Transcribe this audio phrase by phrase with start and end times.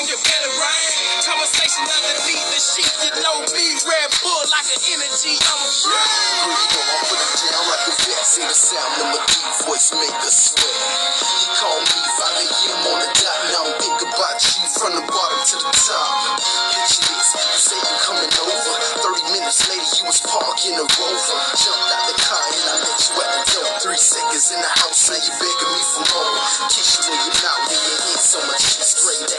[0.00, 0.92] on your belly, right?
[1.28, 6.56] Conversation underneath the sheet, you know me, Red Bull like an energy, I'm a Here
[6.56, 8.24] you go, I put it down like a vet.
[8.24, 10.72] See the sound of my deep voice make her sweat.
[11.20, 12.80] He called me 5 a.m.
[12.88, 13.38] on the dot.
[13.52, 16.40] Now I'm thinking about you from the bottom to the top.
[16.72, 18.72] Picture this, you say you coming over.
[19.04, 21.38] 30 minutes later, you was parking a rover.
[21.60, 23.68] Jumped out the car and I met you at the door.
[23.84, 26.40] Three seconds in the house, now you begging me for more.
[26.72, 28.69] Kiss you in your mouth, in your head, so much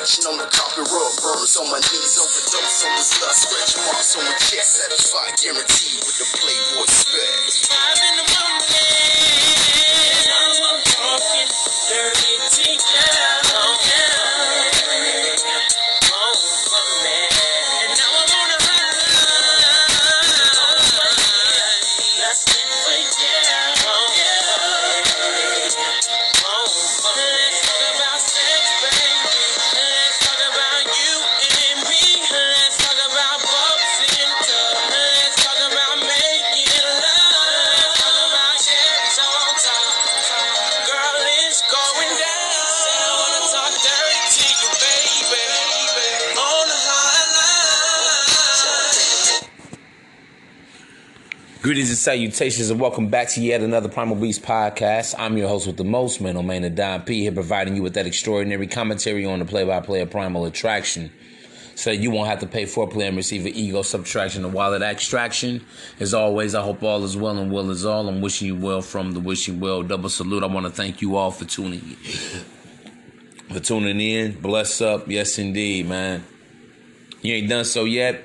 [0.06, 0.26] shit.
[0.26, 2.18] On the carpet, rub burns on my knees.
[2.18, 4.82] Overdose on this love, scratch marks on my chest.
[4.82, 7.70] Satisfied, guaranteed with the Playboy spec.
[7.70, 8.66] Five in the morning,
[10.32, 11.50] I'm talking
[11.92, 12.78] dirty tea,
[51.62, 55.14] Greetings and salutations, and welcome back to yet another Primal Beast podcast.
[55.20, 57.94] I'm your host with the most, man, oh, Omena Don P, here providing you with
[57.94, 61.12] that extraordinary commentary on the play-by-play of Primal Attraction,
[61.76, 65.64] so you won't have to pay foreplay and receive an ego subtraction and wallet extraction.
[66.00, 68.10] As always, I hope all is well and well is all.
[68.10, 69.84] I'm wishing you well from the wishing well.
[69.84, 70.42] Double salute.
[70.42, 71.96] I want to thank you all for tuning in.
[73.54, 74.32] for tuning in.
[74.42, 76.24] Bless up, yes indeed, man.
[77.22, 78.24] You ain't done so yet.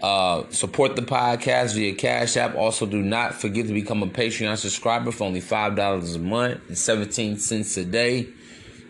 [0.00, 2.54] Uh, support the podcast via Cash App.
[2.54, 6.60] Also, do not forget to become a Patreon subscriber for only five dollars a month
[6.68, 8.28] and seventeen cents a day.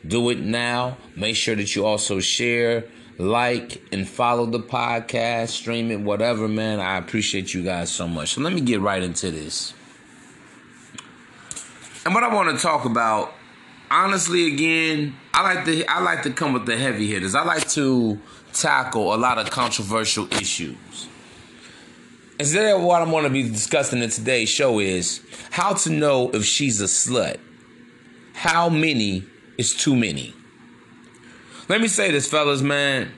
[0.07, 0.99] Do it now.
[1.17, 2.85] Make sure that you also share,
[3.17, 6.79] like, and follow the podcast, stream it, whatever, man.
[6.79, 8.35] I appreciate you guys so much.
[8.35, 9.73] So let me get right into this.
[12.05, 13.33] And what I want to talk about,
[13.91, 17.37] honestly, again, I like to I like to come with the heavy hitters.
[17.37, 18.19] I like to
[18.53, 21.07] tackle a lot of controversial issues.
[22.41, 25.21] Instead of what I'm going to be discussing in today's show is
[25.51, 27.39] how to know if she's a slut.
[28.33, 29.23] How many
[29.57, 30.35] is too many?
[31.69, 33.13] Let me say this, fellas, man.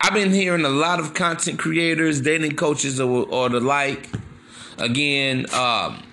[0.00, 4.08] I've been hearing a lot of content creators, dating coaches, or, or the like,
[4.78, 6.04] again, um,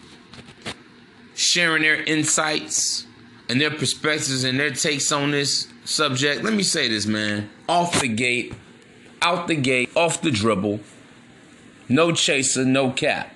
[1.36, 3.06] sharing their insights
[3.50, 6.44] and their perspectives and their takes on this subject.
[6.44, 7.50] Let me say this, man.
[7.68, 8.54] Off the gate,
[9.22, 10.80] out the gate, off the dribble.
[11.90, 13.34] No chaser, no cap.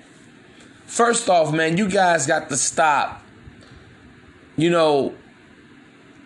[0.86, 3.22] First off, man, you guys got to stop,
[4.56, 5.14] you know,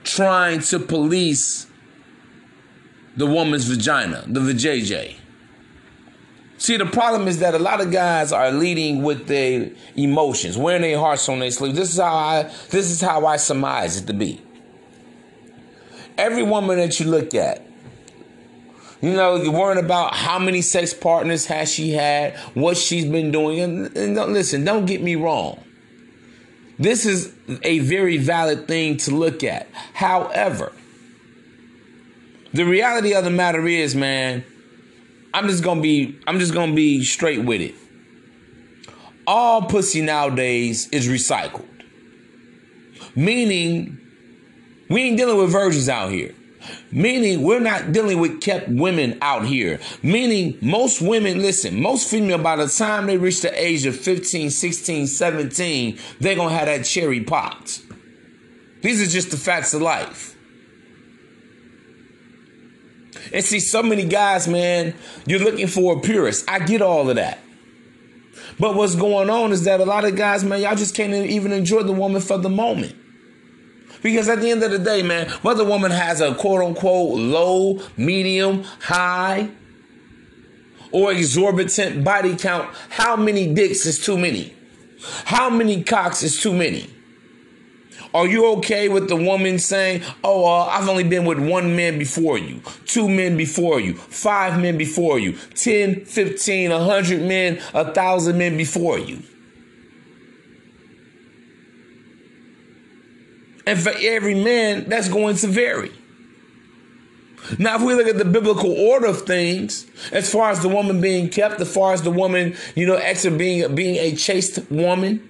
[0.02, 1.68] trying to police
[3.16, 5.16] the woman's vagina, the vajayjay.
[6.58, 10.82] See, the problem is that a lot of guys are leading with their emotions, wearing
[10.82, 11.76] their hearts on their sleeve.
[11.76, 14.40] This is how I this is how I surmise it to be.
[16.16, 17.62] Every woman that you look at,
[19.02, 23.30] you know, you're worrying about how many sex partners has she had, what she's been
[23.30, 23.60] doing.
[23.60, 25.62] And, and don't, listen, don't get me wrong.
[26.78, 29.68] This is a very valid thing to look at.
[29.92, 30.72] However,
[32.54, 34.44] the reality of the matter is, man,
[35.36, 37.74] I'm just gonna be I'm just gonna be straight with it.
[39.26, 41.68] All pussy nowadays is recycled.
[43.14, 43.98] Meaning
[44.88, 46.34] We ain't dealing with virgins out here.
[46.90, 49.78] Meaning we're not dealing with kept women out here.
[50.02, 54.48] Meaning most women, listen, most female by the time they reach the age of 15,
[54.48, 57.82] 16, 17, they're to have that cherry popped.
[58.80, 60.35] These are just the facts of life.
[63.32, 64.94] And see, so many guys, man,
[65.26, 66.48] you're looking for a purist.
[66.48, 67.38] I get all of that.
[68.58, 71.52] But what's going on is that a lot of guys, man, y'all just can't even
[71.52, 72.94] enjoy the woman for the moment.
[74.02, 77.18] Because at the end of the day, man, whether a woman has a quote unquote
[77.18, 79.50] low, medium, high,
[80.92, 84.54] or exorbitant body count, how many dicks is too many?
[85.24, 86.90] How many cocks is too many?
[88.16, 91.98] Are you okay with the woman saying, Oh, uh, I've only been with one man
[91.98, 97.92] before you, two men before you, five men before you, 10, 15, 100 men, a
[97.92, 99.22] thousand men before you?
[103.66, 105.92] And for every man, that's going to vary.
[107.58, 111.02] Now, if we look at the biblical order of things, as far as the woman
[111.02, 115.28] being kept, as far as the woman, you know, extra being being a chaste woman,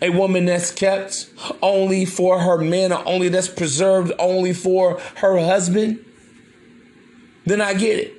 [0.00, 1.30] a woman that's kept
[1.60, 6.04] only for her man, or only that's preserved only for her husband,
[7.44, 8.14] then I get it.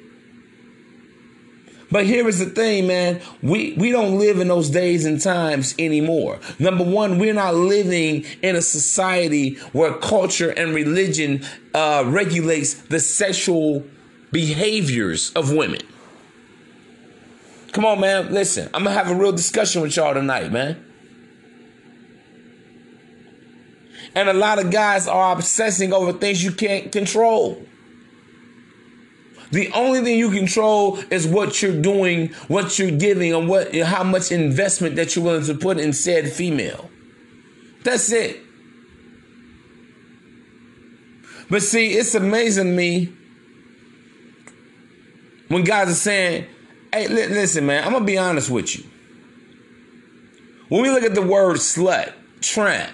[1.93, 3.21] But here is the thing, man.
[3.43, 6.39] We we don't live in those days and times anymore.
[6.57, 11.45] Number one, we're not living in a society where culture and religion
[11.75, 13.85] uh, regulates the sexual
[14.31, 15.81] behaviors of women.
[17.73, 18.33] Come on, man.
[18.33, 20.82] Listen, I'm gonna have a real discussion with y'all tonight, man.
[24.15, 27.65] And a lot of guys are obsessing over things you can't control.
[29.51, 34.03] The only thing you control is what you're doing, what you're giving, and what how
[34.03, 36.89] much investment that you're willing to put in said female.
[37.83, 38.39] That's it.
[41.49, 43.13] But see, it's amazing me
[45.49, 46.47] when guys are saying,
[46.91, 48.83] hey, li- listen, man, I'm gonna be honest with you.
[50.69, 52.11] When we look at the word slut,
[52.41, 52.91] tramp,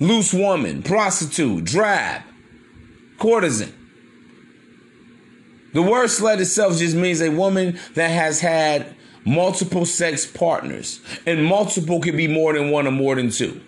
[0.00, 2.22] loose woman, prostitute, drab,
[3.18, 3.72] courtesan.
[5.72, 8.94] The word slut itself just means a woman that has had
[9.24, 13.60] multiple sex partners, and multiple could be more than one or more than two.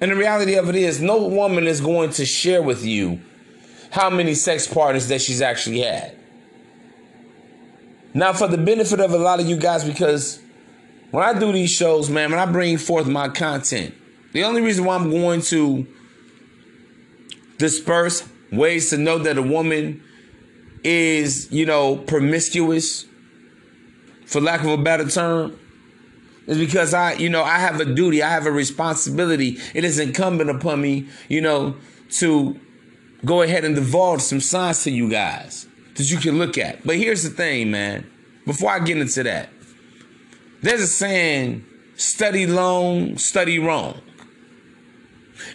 [0.00, 3.20] And the reality of it is, no woman is going to share with you
[3.90, 6.16] how many sex partners that she's actually had.
[8.12, 10.38] Now, for the benefit of a lot of you guys, because
[11.10, 13.94] when I do these shows, man, when I bring forth my content,
[14.36, 15.86] the only reason why I'm going to
[17.58, 20.02] disperse ways to know that a woman
[20.84, 23.06] is, you know, promiscuous,
[24.26, 25.58] for lack of a better term,
[26.46, 29.58] is because I, you know, I have a duty, I have a responsibility.
[29.74, 31.76] It is incumbent upon me, you know,
[32.18, 32.60] to
[33.24, 36.86] go ahead and divulge some signs to you guys that you can look at.
[36.86, 38.08] But here's the thing, man.
[38.44, 39.48] Before I get into that,
[40.62, 41.64] there's a saying,
[41.96, 44.00] study long, study wrong.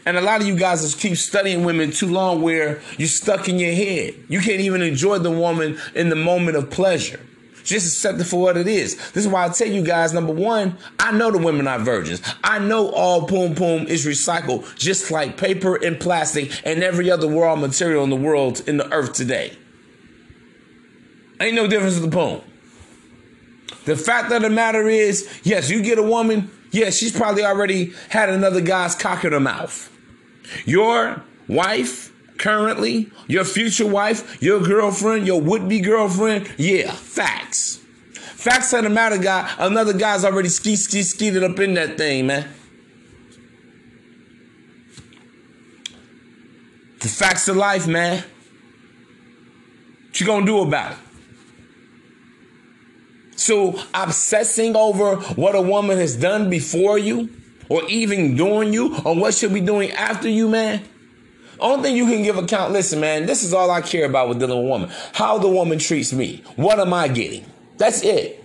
[0.06, 3.50] And a lot of you guys just keep studying women too long where you're stuck
[3.50, 4.16] in your head.
[4.28, 7.20] You can't even enjoy the woman in the moment of pleasure.
[7.64, 8.96] Just accept it for what it is.
[9.12, 12.22] This is why I tell you guys, number one, I know the women are virgins.
[12.44, 17.30] I know all poom poom is recycled, just like paper and plastic and every other
[17.30, 19.56] raw material in the world in the earth today.
[21.40, 22.42] Ain't no difference with the poem.
[23.86, 27.94] The fact of the matter is, yes, you get a woman, yes, she's probably already
[28.10, 29.90] had another guy's cock in her mouth.
[30.66, 37.78] Your wife, currently, your future wife, your girlfriend, your would be girlfriend, yeah, facts.
[38.14, 42.28] Facts of the matter, guy, another guy's already ski, ski, skied up in that thing,
[42.28, 42.48] man.
[47.02, 48.24] The facts of life, man.
[50.08, 50.98] What you gonna do about it?
[53.42, 57.30] So obsessing over what a woman has done before you,
[57.70, 60.84] or even doing you, or what she'll be doing after you, man.
[61.60, 64.40] Only thing you can give account, listen, man, this is all I care about with
[64.40, 64.92] dealing with a woman.
[65.14, 66.44] How the woman treats me.
[66.56, 67.46] What am I getting?
[67.78, 68.44] That's it.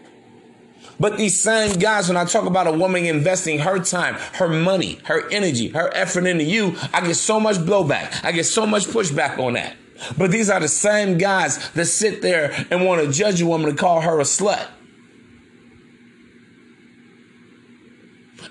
[0.98, 4.98] But these same guys, when I talk about a woman investing her time, her money,
[5.04, 8.24] her energy, her effort into you, I get so much blowback.
[8.24, 9.76] I get so much pushback on that.
[10.16, 13.68] But these are the same guys that sit there and want to judge a woman
[13.68, 14.66] and call her a slut.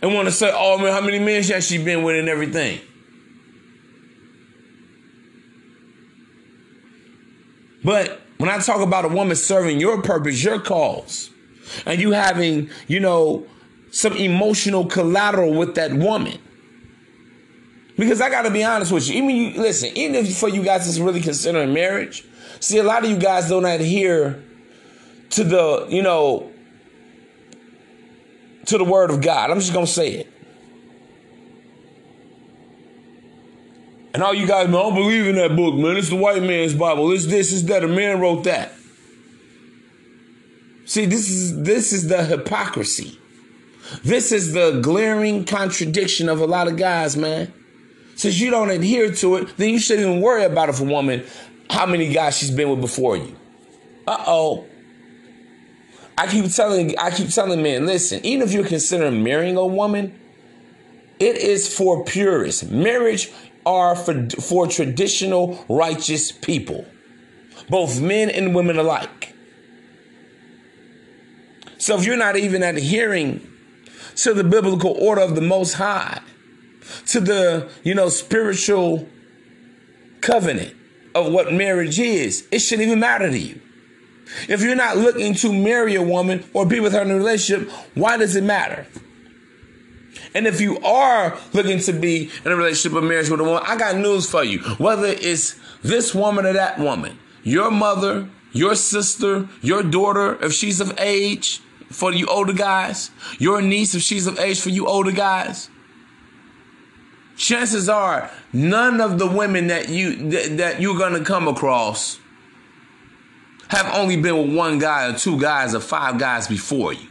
[0.02, 2.80] And want to say, oh man, how many men has she been with and everything?
[7.84, 11.30] But when I talk about a woman serving your purpose, your cause,
[11.86, 13.46] and you having, you know,
[13.92, 16.40] some emotional collateral with that woman,
[17.98, 19.16] Because I gotta be honest with you.
[19.16, 22.26] Even you listen, even if for you guys that's really considering marriage,
[22.60, 24.44] see a lot of you guys don't adhere
[25.32, 26.52] to the, you know,
[28.66, 29.52] to the word of God.
[29.52, 30.32] I'm just gonna say it.
[34.14, 35.98] And all you guys, man, I don't believe in that book, man.
[35.98, 37.12] It's the white man's Bible.
[37.12, 37.84] It's this, it's that.
[37.84, 38.72] A man wrote that.
[40.86, 43.20] See, this is this is the hypocrisy.
[44.04, 47.54] This is the glaring contradiction of a lot of guys, man.
[48.16, 51.26] Since you don't adhere to it, then you shouldn't even worry about if a woman,
[51.70, 53.36] how many guys she's been with before you.
[54.08, 54.66] Uh oh.
[56.18, 60.18] I keep telling I keep telling men, listen, even if you're considering marrying a woman,
[61.20, 62.64] it is for purists.
[62.64, 63.32] Marriage
[63.66, 66.86] are for, for traditional righteous people,
[67.70, 69.34] both men and women alike.
[71.78, 73.48] So if you're not even adhering
[74.18, 76.22] to the biblical order of the Most High,
[77.08, 79.08] to the, you know, spiritual
[80.22, 80.76] covenant
[81.14, 83.62] of what marriage is, it shouldn't even matter to you.
[84.48, 87.70] If you're not looking to marry a woman or be with her in a relationship,
[87.94, 88.88] why does it matter?
[90.34, 93.64] And if you are looking to be in a relationship or marriage with a woman,
[93.66, 94.60] I got news for you.
[94.78, 100.82] Whether it's this woman or that woman, your mother, your sister, your daughter, if she's
[100.82, 105.12] of age for you older guys, your niece, if she's of age for you older
[105.12, 105.70] guys,
[107.38, 112.20] chances are none of the women that you that, that you're gonna come across
[113.70, 117.08] have only been with one guy or two guys or five guys before you.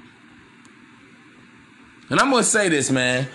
[2.11, 3.29] And I'm gonna say this, man.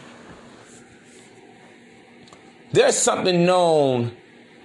[2.72, 4.16] There's something known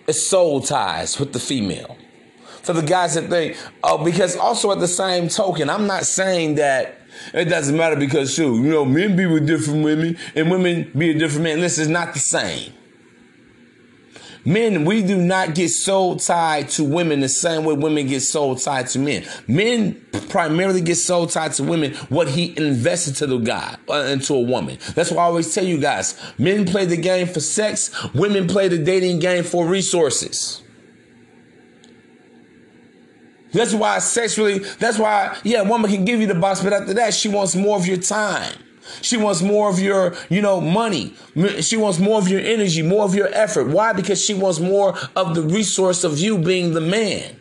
[0.07, 1.97] as soul ties with the female.
[2.63, 6.57] For the guys that think, oh, because also at the same token, I'm not saying
[6.57, 6.99] that
[7.33, 11.09] it doesn't matter because, shoot, you know, men be with different women and women be
[11.09, 11.61] with different men.
[11.61, 12.73] This is not the same.
[14.45, 18.57] Men, we do not get soul tied to women the same way women get soul
[18.57, 19.25] tied to men.
[19.49, 24.35] Men primarily get soul tied to women what he invested to the guy, uh, into
[24.35, 24.79] a woman.
[24.95, 28.69] That's why I always tell you guys, men play the game for sex, women play
[28.69, 30.63] the dating game for resources.
[33.53, 36.93] That's why sexually, that's why, yeah, a woman can give you the box, but after
[36.95, 38.53] that, she wants more of your time.
[39.01, 41.15] She wants more of your, you know, money.
[41.61, 43.69] She wants more of your energy, more of your effort.
[43.69, 43.93] Why?
[43.93, 47.41] Because she wants more of the resource of you being the man.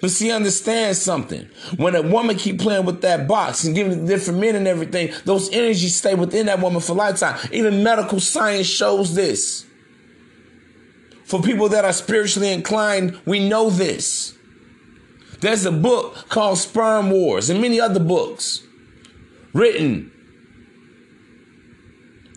[0.00, 1.48] But see, understand something.
[1.76, 4.66] When a woman keep playing with that box and giving it to different men and
[4.66, 7.38] everything, those energies stay within that woman for lifetime.
[7.52, 9.66] Even medical science shows this.
[11.24, 14.34] For people that are spiritually inclined, we know this.
[15.40, 18.62] There's a book called Sperm Wars and many other books
[19.54, 20.12] written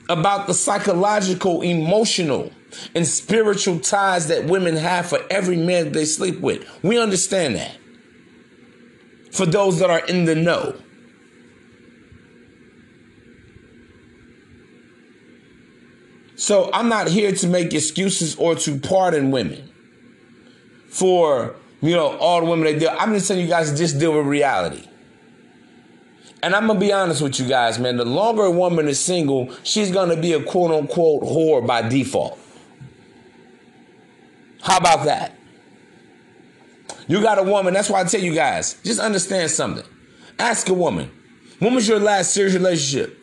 [0.09, 2.51] about the psychological, emotional,
[2.95, 6.65] and spiritual ties that women have for every man they sleep with.
[6.83, 7.77] We understand that.
[9.31, 10.75] For those that are in the know.
[16.35, 19.71] So I'm not here to make excuses or to pardon women
[20.89, 22.95] for you know, all the women they deal.
[22.97, 24.87] I'm just telling you guys just deal with reality.
[26.41, 27.97] And I'm gonna be honest with you guys, man.
[27.97, 32.39] The longer a woman is single, she's gonna be a quote unquote whore by default.
[34.61, 35.35] How about that?
[37.07, 39.83] You got a woman, that's why I tell you guys, just understand something.
[40.39, 41.11] Ask a woman,
[41.59, 43.17] when was your last serious relationship?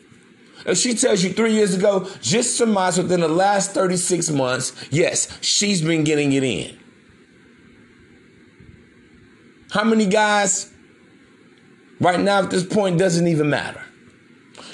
[0.67, 5.35] If she tells you three years ago, just surmise within the last 36 months, yes,
[5.41, 6.80] she's been getting it in.
[9.71, 10.71] How many guys
[12.01, 13.81] right now at this point doesn't even matter.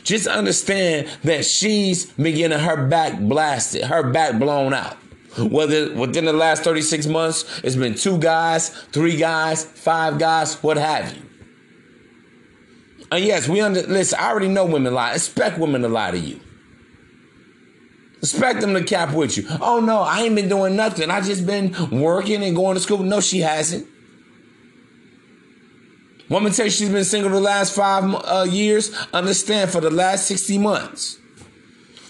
[0.04, 4.98] Just understand that she's been getting her back blasted, her back blown out.
[5.38, 10.77] Whether within the last 36 months, it's been two guys, three guys, five guys, what
[10.77, 11.22] have you.
[13.12, 15.13] And yes, we under listen, I already know women lie.
[15.13, 16.39] Expect women to lie to you.
[18.20, 19.46] Expect them to cap with you.
[19.62, 21.12] Oh no, I ain't been doing nothing.
[21.12, 23.04] I just been working and going to school.
[23.04, 23.88] No, she hasn't.
[26.29, 28.93] Woman says she's been single the last five uh, years.
[29.13, 31.17] Understand for the last 60 months,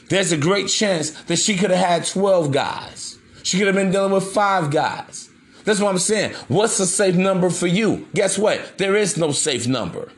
[0.10, 3.20] there's a great chance that she could have had 12 guys.
[3.44, 5.30] She could have been dealing with five guys.
[5.66, 6.34] That's what I'm saying.
[6.48, 8.08] What's a safe number for you?
[8.14, 8.78] Guess what?
[8.78, 10.12] There is no safe number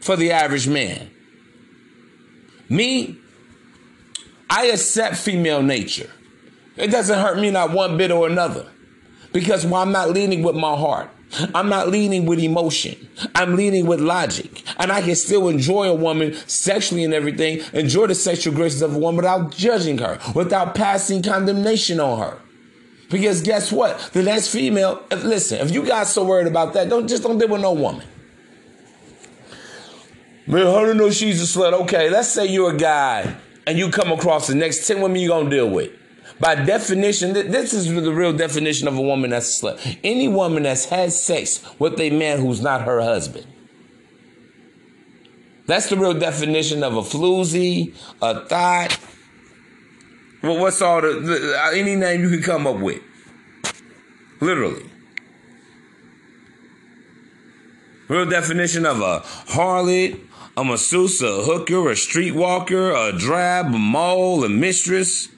[0.00, 1.10] for the average man.
[2.68, 3.18] Me,
[4.50, 6.10] I accept female nature.
[6.76, 8.68] It doesn't hurt me not one bit or another
[9.34, 11.10] because well, I'm not leading with my heart.
[11.54, 13.08] I'm not leading with emotion.
[13.34, 14.62] I'm leading with logic.
[14.78, 18.94] And I can still enjoy a woman sexually and everything, enjoy the sexual graces of
[18.94, 22.38] a woman without judging her, without passing condemnation on her.
[23.10, 23.98] Because guess what?
[24.12, 27.36] The next female, if- listen, if you guys so worried about that, don't just don't
[27.36, 28.06] deal with no woman.
[30.46, 31.72] Man, how do know she's a slut?
[31.72, 33.34] Okay, let's say you're a guy
[33.66, 35.90] and you come across the next 10 women you're gonna deal with.
[36.40, 39.98] By definition, th- this is the real definition of a woman that's a slut.
[40.02, 43.46] Any woman that's had sex with a man who's not her husband.
[45.66, 48.98] That's the real definition of a floozy, a thot.
[50.42, 53.00] Well, what's all the, the uh, any name you can come up with?
[54.40, 54.90] Literally.
[58.08, 59.20] Real definition of a
[59.52, 60.20] harlot,
[60.56, 65.28] a masseuse, a hooker, a streetwalker, a drab, a mole, a mistress,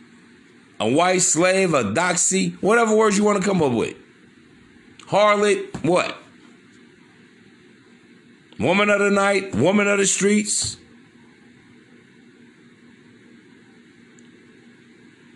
[0.78, 3.96] a white slave, a doxy, whatever words you want to come up with.
[5.08, 6.16] Harlot, what?
[8.58, 10.78] Woman of the night, woman of the streets.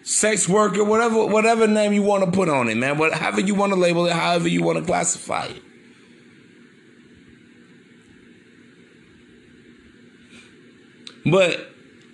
[0.02, 2.98] Sex worker, whatever, whatever name you want to put on it, man.
[2.98, 5.62] Whatever you want to label it, however you want to classify it.
[11.24, 11.70] But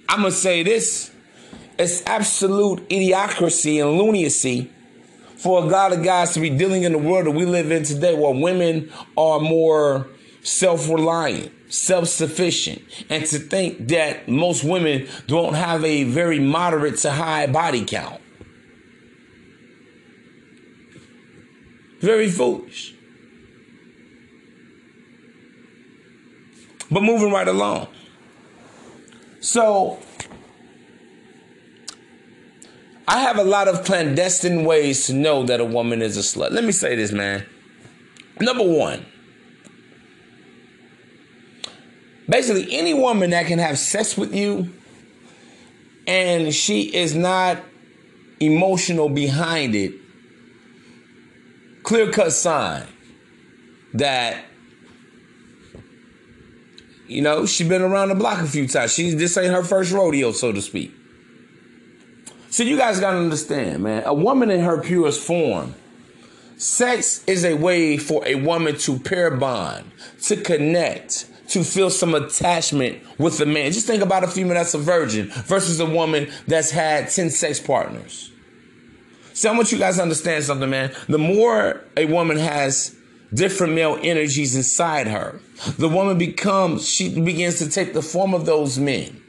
[0.08, 1.10] I'm gonna say this:
[1.78, 4.70] it's absolute idiocracy and lunacy
[5.36, 7.82] for a lot of guys to be dealing in the world that we live in
[7.82, 10.08] today, where women are more
[10.42, 17.46] self-reliant, self-sufficient, and to think that most women don't have a very moderate to high
[17.46, 18.20] body count.
[22.00, 22.94] Very foolish.
[26.90, 27.88] But moving right along.
[29.40, 29.98] So,
[33.08, 36.50] I have a lot of clandestine ways to know that a woman is a slut.
[36.50, 37.46] Let me say this, man.
[38.40, 39.06] Number one,
[42.28, 44.72] basically, any woman that can have sex with you
[46.06, 47.58] and she is not
[48.40, 49.92] emotional behind it,
[51.82, 52.86] clear cut sign
[53.94, 54.44] that
[57.08, 58.92] you know, she's been around the block a few times.
[58.92, 60.92] She this ain't her first rodeo, so to speak.
[62.56, 64.04] So you guys gotta understand, man.
[64.06, 65.74] A woman in her purest form,
[66.56, 69.84] sex is a way for a woman to pair bond,
[70.22, 73.72] to connect, to feel some attachment with a man.
[73.72, 77.60] Just think about a female that's a virgin versus a woman that's had 10 sex
[77.60, 78.32] partners.
[79.34, 80.94] So I want you guys to understand something, man.
[81.10, 82.96] The more a woman has
[83.34, 85.42] different male energies inside her.
[85.76, 89.24] The woman becomes, she begins to take the form of those men.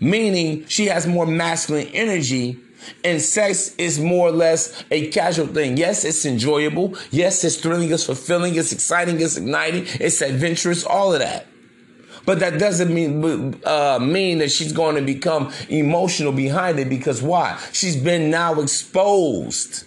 [0.00, 2.58] Meaning she has more masculine energy
[3.02, 5.76] and sex is more or less a casual thing.
[5.76, 6.96] Yes, it's enjoyable.
[7.10, 11.46] Yes, it's thrilling, it's fulfilling, it's exciting, it's igniting, it's adventurous, all of that.
[12.26, 17.22] But that doesn't mean uh, mean that she's going to become emotional behind it because
[17.22, 17.58] why?
[17.72, 19.84] She's been now exposed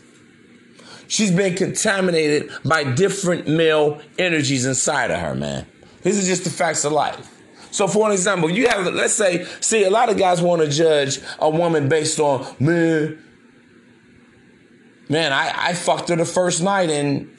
[1.08, 5.66] She's been contaminated by different male energies inside of her, man.
[6.02, 7.37] This is just the facts of life.
[7.72, 10.70] So, for an example, you have, let's say, see, a lot of guys want to
[10.70, 13.22] judge a woman based on, man,
[15.10, 17.30] man, I, I fucked her the first night and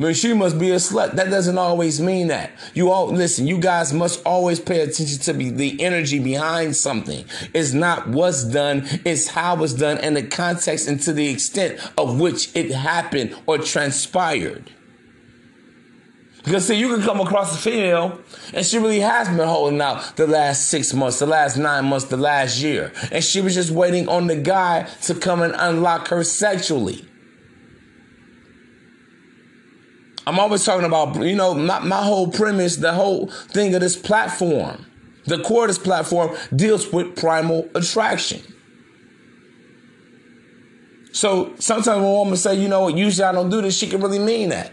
[0.00, 1.16] Man, she must be a slut.
[1.16, 2.52] That doesn't always mean that.
[2.72, 3.46] You all listen.
[3.46, 7.26] You guys must always pay attention to be, the energy behind something.
[7.52, 11.78] It's not what's done; it's how it's done, and the context and to the extent
[11.98, 14.70] of which it happened or transpired.
[16.44, 18.18] Because see, you can come across a female
[18.54, 22.06] and she really has been holding out the last six months, the last nine months,
[22.06, 22.92] the last year.
[23.12, 27.04] And she was just waiting on the guy to come and unlock her sexually.
[30.26, 33.96] I'm always talking about, you know, my, my whole premise, the whole thing of this
[33.96, 34.86] platform,
[35.26, 38.40] the core platform deals with primal attraction.
[41.12, 43.88] So sometimes when a woman say, you know what, usually I don't do this, she
[43.88, 44.72] can really mean that.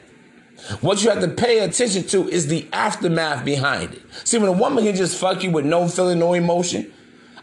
[0.81, 4.01] What you have to pay attention to is the aftermath behind it.
[4.25, 6.91] See, when a woman can just fuck you with no feeling, no emotion,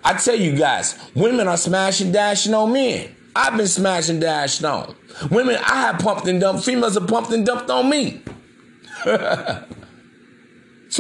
[0.05, 3.15] I tell you guys, women are smashing, dashing on men.
[3.35, 4.95] I've been smashing, dashed on.
[5.31, 8.23] Women I have pumped and dumped, females have pumped and dumped on me.
[9.05, 9.65] so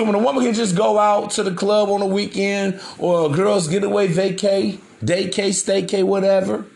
[0.04, 3.28] when a woman can just go out to the club on a weekend or a
[3.28, 6.66] girl's getaway vacay, daycay, staycay, whatever,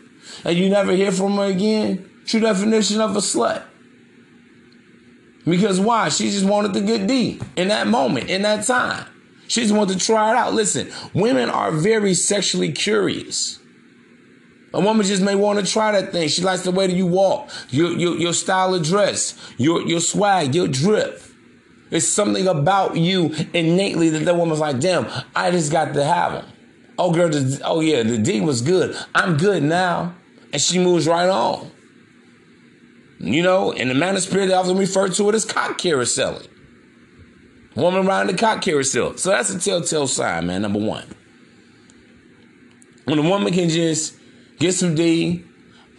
[0.45, 3.63] and you never hear from her again, true definition of a slut.
[5.45, 6.09] Because why?
[6.09, 9.05] She just wanted the good D in that moment, in that time.
[9.47, 10.53] She just wanted to try it out.
[10.53, 13.59] Listen, women are very sexually curious.
[14.73, 16.27] A woman just may want to try that thing.
[16.27, 19.99] She likes the way that you walk, your, your, your style of dress, your, your
[19.99, 21.23] swag, your drip.
[21.89, 26.33] It's something about you innately that that woman's like, damn, I just got to have
[26.43, 26.45] him.
[26.99, 28.95] Oh, girl, the, oh yeah, the D was good.
[29.15, 30.13] I'm good now.
[30.53, 31.71] And she moves right on.
[33.19, 36.47] You know, in the manosphere, they often refer to it as cock carouseling.
[37.75, 39.17] Woman riding the cock carousel.
[39.17, 41.05] So that's a telltale sign, man, number one.
[43.05, 44.15] When a woman can just
[44.59, 45.43] get some D,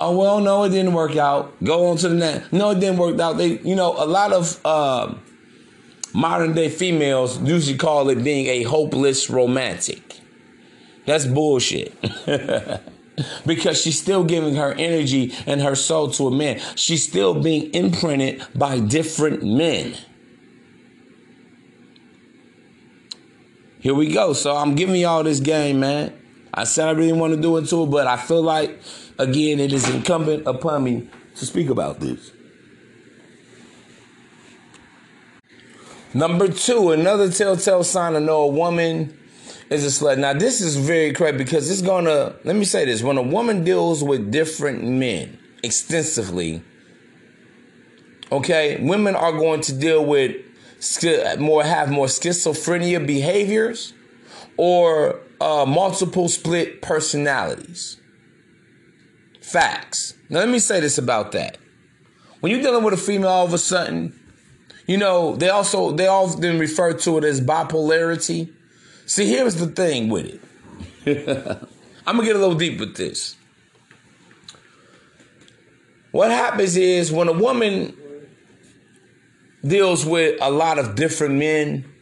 [0.01, 1.63] oh well, no, it didn't work out.
[1.63, 2.53] Go on to the next.
[2.53, 3.37] No, it didn't work out.
[3.37, 5.15] They, you know, a lot of uh,
[6.15, 10.21] modern day females usually call it being a hopeless romantic.
[11.07, 11.95] That's bullshit.
[13.47, 16.61] because she's still giving her energy and her soul to a man.
[16.77, 19.97] She's still being imprinted by different men.
[23.81, 24.33] Here we go.
[24.33, 26.13] So I'm giving y'all this game, man.
[26.53, 28.79] I said I really want to do it, but I feel like,
[29.19, 32.33] again, it is incumbent upon me to speak about this.
[36.13, 39.17] Number two, another telltale sign to know a woman
[39.71, 40.19] is a slut.
[40.19, 43.65] Now, this is very correct because it's gonna, let me say this when a woman
[43.65, 46.63] deals with different men extensively,
[48.33, 50.37] okay, women are going to deal with
[51.39, 53.95] more, have more schizophrenia behaviors
[54.57, 57.99] or uh, multiple split personalities.
[59.41, 60.15] Facts.
[60.29, 61.59] Now, let me say this about that.
[62.41, 64.19] When you're dealing with a female all of a sudden,
[64.87, 68.53] you know, they also, they often refer to it as bipolarity
[69.11, 70.41] See, here's the thing with
[71.05, 71.69] it.
[72.07, 73.35] I'm gonna get a little deep with this.
[76.13, 77.97] What happens is when a woman
[79.67, 81.93] deals with a lot of different men,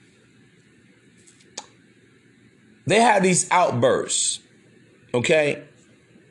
[2.86, 4.40] they have these outbursts.
[5.14, 5.62] Okay?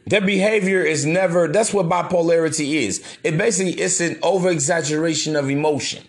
[0.06, 3.04] Their behavior is never that's what bipolarity is.
[3.24, 6.04] It basically it's an over exaggeration of emotion.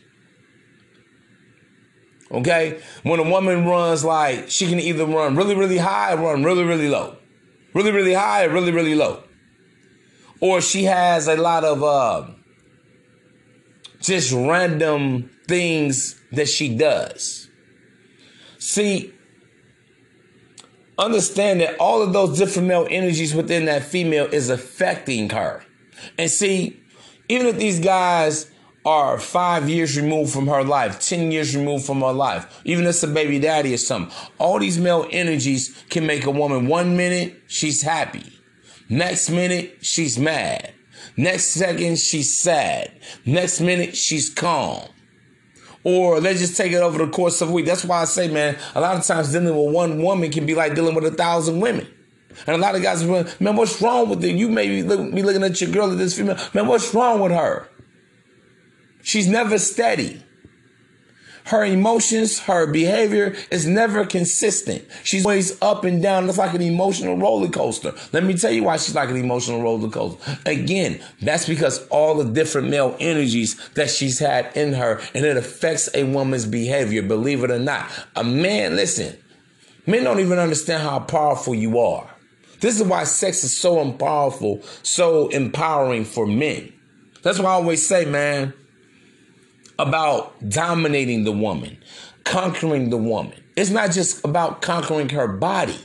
[2.30, 2.80] Okay?
[3.02, 6.64] When a woman runs like she can either run really, really high or run really,
[6.64, 7.16] really low.
[7.74, 9.22] Really, really high or really, really low.
[10.40, 12.30] Or she has a lot of uh,
[14.00, 17.48] just random things that she does.
[18.58, 19.12] See,
[20.98, 25.64] understand that all of those different male energies within that female is affecting her.
[26.18, 26.80] And see,
[27.28, 28.50] even if these guys
[28.84, 32.90] are five years removed from her life, 10 years removed from her life, even if
[32.90, 34.16] it's a baby daddy or something.
[34.38, 38.32] All these male energies can make a woman one minute, she's happy.
[38.88, 40.72] Next minute, she's mad.
[41.16, 42.92] Next second, she's sad.
[43.26, 44.88] Next minute, she's calm.
[45.84, 47.66] Or let's just take it over the course of a week.
[47.66, 50.54] That's why I say, man, a lot of times dealing with one woman can be
[50.54, 51.86] like dealing with a thousand women.
[52.46, 54.36] And a lot of guys, man, what's wrong with it?
[54.36, 56.38] You may be looking at your girl at this female.
[56.54, 57.68] Man, what's wrong with her?
[59.08, 60.22] She's never steady.
[61.44, 64.84] Her emotions, her behavior is never consistent.
[65.02, 66.28] She's always up and down.
[66.28, 67.94] It's like an emotional roller coaster.
[68.12, 70.38] Let me tell you why she's like an emotional roller coaster.
[70.44, 75.38] Again, that's because all the different male energies that she's had in her, and it
[75.38, 77.90] affects a woman's behavior, believe it or not.
[78.14, 79.16] A man, listen,
[79.86, 82.10] men don't even understand how powerful you are.
[82.60, 86.74] This is why sex is so powerful, so empowering for men.
[87.22, 88.52] That's why I always say, man,
[89.78, 91.82] about dominating the woman,
[92.24, 93.42] conquering the woman.
[93.56, 95.78] It's not just about conquering her body.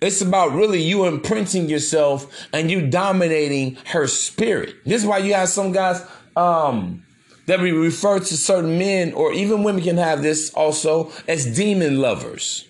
[0.00, 4.76] It's about really you imprinting yourself and you dominating her spirit.
[4.84, 7.06] This is why you have some guys um,
[7.46, 12.00] that we refer to certain men or even women can have this also as demon
[12.00, 12.66] lovers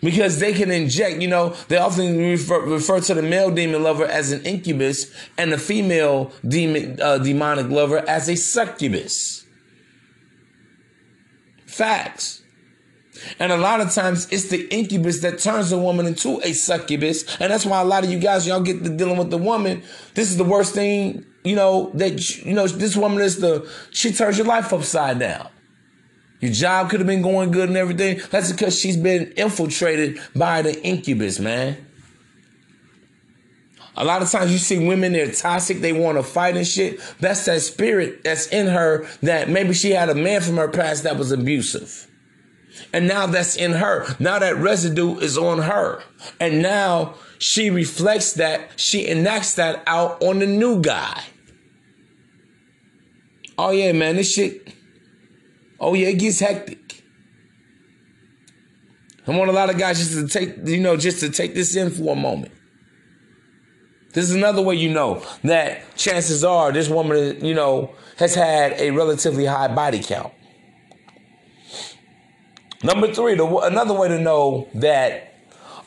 [0.00, 4.04] because they can inject, you know, they often refer, refer, to the male demon lover
[4.04, 9.44] as an incubus and the female demon, uh, demonic lover as a succubus.
[11.66, 12.42] Facts.
[13.38, 17.24] And a lot of times it's the incubus that turns a woman into a succubus.
[17.40, 19.82] And that's why a lot of you guys, y'all get to dealing with the woman.
[20.14, 24.12] This is the worst thing, you know, that, you know, this woman is the, she
[24.12, 25.48] turns your life upside down.
[26.40, 28.20] Your job could have been going good and everything.
[28.30, 31.84] That's because she's been infiltrated by the incubus, man.
[33.96, 37.00] A lot of times you see women, they're toxic, they want to fight and shit.
[37.18, 41.02] That's that spirit that's in her that maybe she had a man from her past
[41.02, 42.06] that was abusive.
[42.92, 44.06] And now that's in her.
[44.20, 46.00] Now that residue is on her.
[46.38, 51.24] And now she reflects that, she enacts that out on the new guy.
[53.58, 54.72] Oh yeah, man, this shit
[55.80, 57.04] Oh, yeah, it gets hectic.
[59.26, 61.76] I want a lot of guys just to take, you know, just to take this
[61.76, 62.52] in for a moment.
[64.14, 68.72] This is another way you know that chances are this woman, you know, has had
[68.80, 70.32] a relatively high body count.
[72.82, 75.34] Number three, the, another way to know that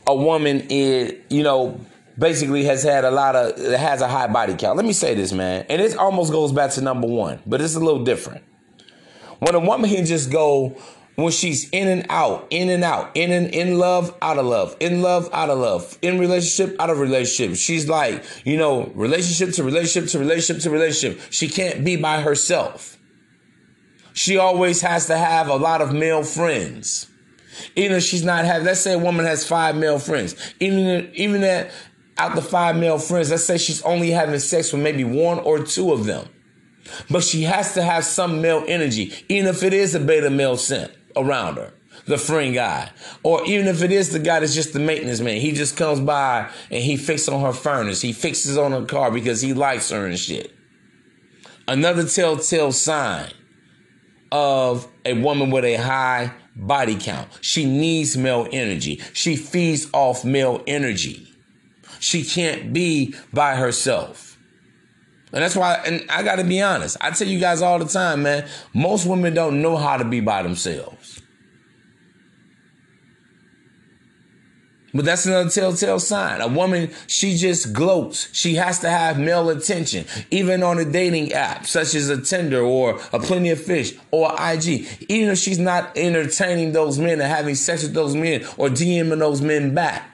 [0.06, 1.80] a woman is, you know,
[2.20, 4.78] basically has had a lot of, has a high body count.
[4.78, 5.66] Let me say this, man.
[5.68, 8.44] And it almost goes back to number one, but it's a little different.
[9.42, 10.78] When a woman can just go
[11.16, 14.78] when she's in and out, in and out, in and in love, out of love,
[14.80, 17.58] in love, out of love, in relationship, out of relationship.
[17.58, 21.22] She's like, you know, relationship to relationship to relationship to relationship.
[21.32, 23.00] She can't be by herself.
[24.14, 27.08] She always has to have a lot of male friends.
[27.76, 30.36] Even if she's not having, let's say a woman has five male friends.
[30.60, 31.72] Even even that
[32.20, 35.64] out the five male friends, let's say she's only having sex with maybe one or
[35.64, 36.30] two of them.
[37.10, 40.58] But she has to have some male energy, even if it is a beta male
[40.58, 41.74] scent around her,
[42.06, 42.92] the friend guy.
[43.24, 46.00] Or even if it is the guy that's just the maintenance man, he just comes
[46.00, 49.90] by and he fixes on her furnace, he fixes on her car because he likes
[49.90, 50.54] her and shit.
[51.68, 53.32] Another telltale sign
[54.32, 57.30] of a woman with a high body count.
[57.42, 59.02] She needs male energy.
[59.14, 61.28] She feeds off male energy.
[62.00, 64.31] She can't be by herself.
[65.34, 66.98] And that's why, and I got to be honest.
[67.00, 68.48] I tell you guys all the time, man.
[68.74, 71.22] Most women don't know how to be by themselves.
[74.94, 76.42] But that's another telltale sign.
[76.42, 78.28] A woman, she just gloats.
[78.34, 82.62] She has to have male attention, even on a dating app, such as a Tinder
[82.62, 84.88] or a Plenty of Fish or IG.
[85.08, 89.20] Even if she's not entertaining those men and having sex with those men or DMing
[89.20, 90.11] those men back.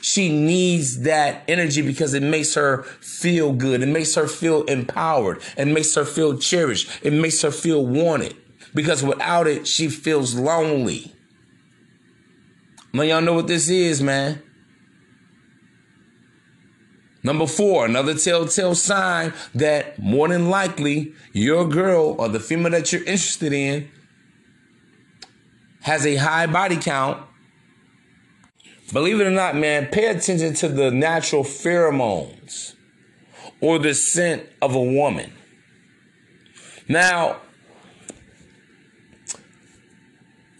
[0.00, 3.82] She needs that energy because it makes her feel good.
[3.82, 5.42] It makes her feel empowered.
[5.56, 6.90] It makes her feel cherished.
[7.02, 8.36] It makes her feel wanted.
[8.74, 11.14] Because without it, she feels lonely.
[12.92, 14.42] Man, y'all know what this is, man.
[17.22, 22.92] Number four, another telltale sign that more than likely your girl or the female that
[22.92, 23.90] you're interested in
[25.80, 27.20] has a high body count
[28.92, 32.74] Believe it or not, man, pay attention to the natural pheromones
[33.60, 35.32] or the scent of a woman.
[36.88, 37.40] Now,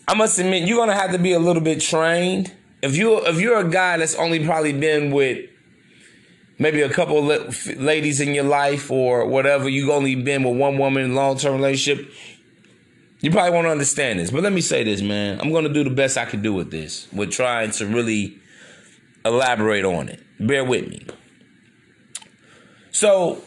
[0.08, 2.52] I must admit, you're gonna have to be a little bit trained.
[2.82, 5.48] If you if you're a guy that's only probably been with
[6.58, 11.04] maybe a couple ladies in your life or whatever, you've only been with one woman
[11.04, 12.08] in long term relationship,
[13.26, 15.40] you probably won't understand this, but let me say this, man.
[15.40, 18.38] I'm to do the best I can do with this, with trying to really
[19.24, 20.22] elaborate on it.
[20.38, 21.04] Bear with me.
[22.92, 23.42] So,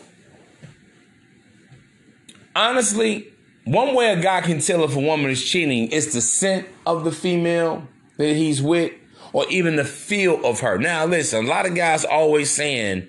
[2.53, 3.31] honestly,
[3.63, 7.05] one way a guy can tell if a woman is cheating is the scent of
[7.05, 7.87] the female
[8.17, 8.91] that he's with
[9.31, 10.77] or even the feel of her.
[10.77, 13.07] Now, listen, a lot of guys always saying,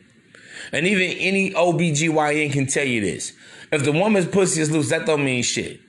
[0.70, 3.33] and even any OBGYN can tell you this
[3.72, 5.80] if the woman's pussy is loose, that don't mean shit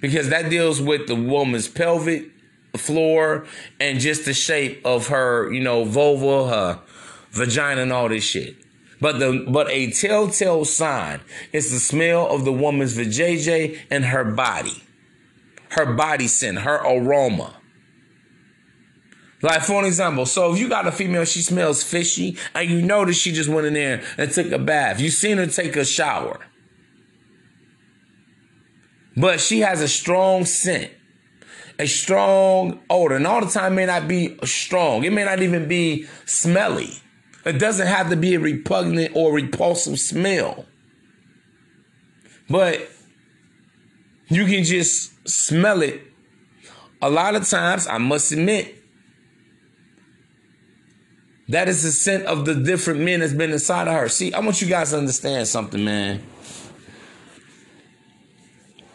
[0.00, 2.30] because that deals with the woman's pelvic
[2.76, 3.46] floor
[3.80, 6.80] and just the shape of her, you know, vulva, her
[7.30, 8.56] vagina, and all this shit.
[9.00, 11.20] But the but a telltale sign
[11.52, 14.82] is the smell of the woman's vajayjay and her body,
[15.70, 17.54] her body scent, her aroma.
[19.42, 22.80] Like for an example, so if you got a female, she smells fishy, and you
[22.80, 25.00] notice she just went in there and took a bath.
[25.00, 26.40] You seen her take a shower
[29.16, 30.90] but she has a strong scent,
[31.78, 33.16] a strong odor.
[33.16, 35.04] And all the time may not be strong.
[35.04, 36.90] It may not even be smelly.
[37.44, 40.66] It doesn't have to be a repugnant or repulsive smell.
[42.48, 42.88] But
[44.28, 46.00] you can just smell it.
[47.00, 48.76] A lot of times, I must admit,
[51.48, 54.08] that is the scent of the different men that's been inside of her.
[54.08, 56.22] See, I want you guys to understand something, man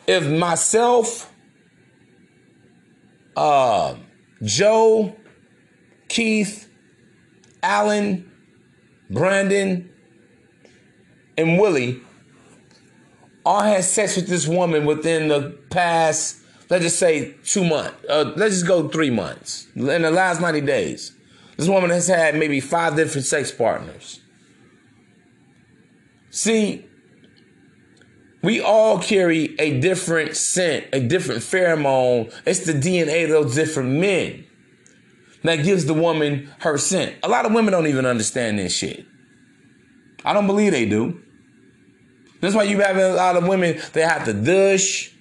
[0.10, 1.32] if myself,
[3.38, 3.94] uh,
[4.42, 5.16] Joe,
[6.08, 6.68] Keith,
[7.62, 8.32] Alan,
[9.12, 9.88] Brandon,
[11.38, 12.02] and Willie
[13.46, 16.38] all had sex with this woman within the past,
[16.72, 17.96] let's just say two months.
[18.10, 19.68] Uh, let's just go three months.
[19.76, 21.12] In the last 90 days.
[21.56, 24.22] This woman has had maybe five different sex partners.
[26.32, 26.89] See,
[28.42, 32.34] we all carry a different scent, a different pheromone.
[32.46, 34.46] It's the DNA of those different men
[35.44, 37.16] that gives the woman her scent.
[37.24, 39.06] A lot of women don't even understand this shit.
[40.24, 41.22] I don't believe they do.
[42.42, 45.14] That's why you have a lot of women, they have to dush.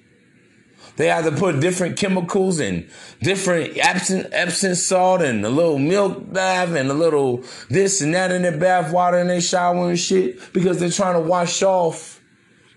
[0.97, 2.91] They have to put different chemicals and
[3.23, 8.33] different Epsom, Epsom salt and a little milk bath and a little this and that
[8.33, 12.18] in their bath water and they shower and shit because they're trying to wash off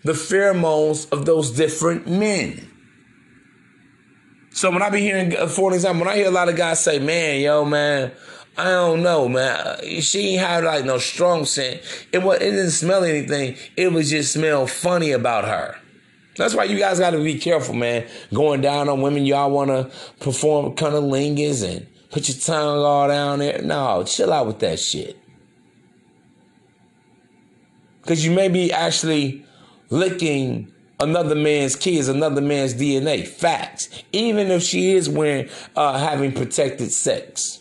[0.03, 2.67] the pheromones of those different men.
[4.53, 6.83] So when I be hearing, uh, for example, when I hear a lot of guys
[6.83, 8.11] say, man, yo, man,
[8.57, 9.57] I don't know, man.
[9.57, 11.81] Uh, she ain't had like no strong scent.
[12.11, 13.55] It was, it didn't smell anything.
[13.77, 15.77] It was just smell funny about her.
[16.35, 18.07] That's why you guys got to be careful, man.
[18.33, 23.39] Going down on women, y'all want to perform cunnilingus and put your tongue all down
[23.39, 23.61] there.
[23.61, 25.17] No, chill out with that shit.
[28.01, 29.45] Because you may be actually
[29.91, 33.27] licking another man's kids, another man's DNA.
[33.27, 33.89] Facts.
[34.11, 37.59] Even if she is wearing, uh, having protected sex.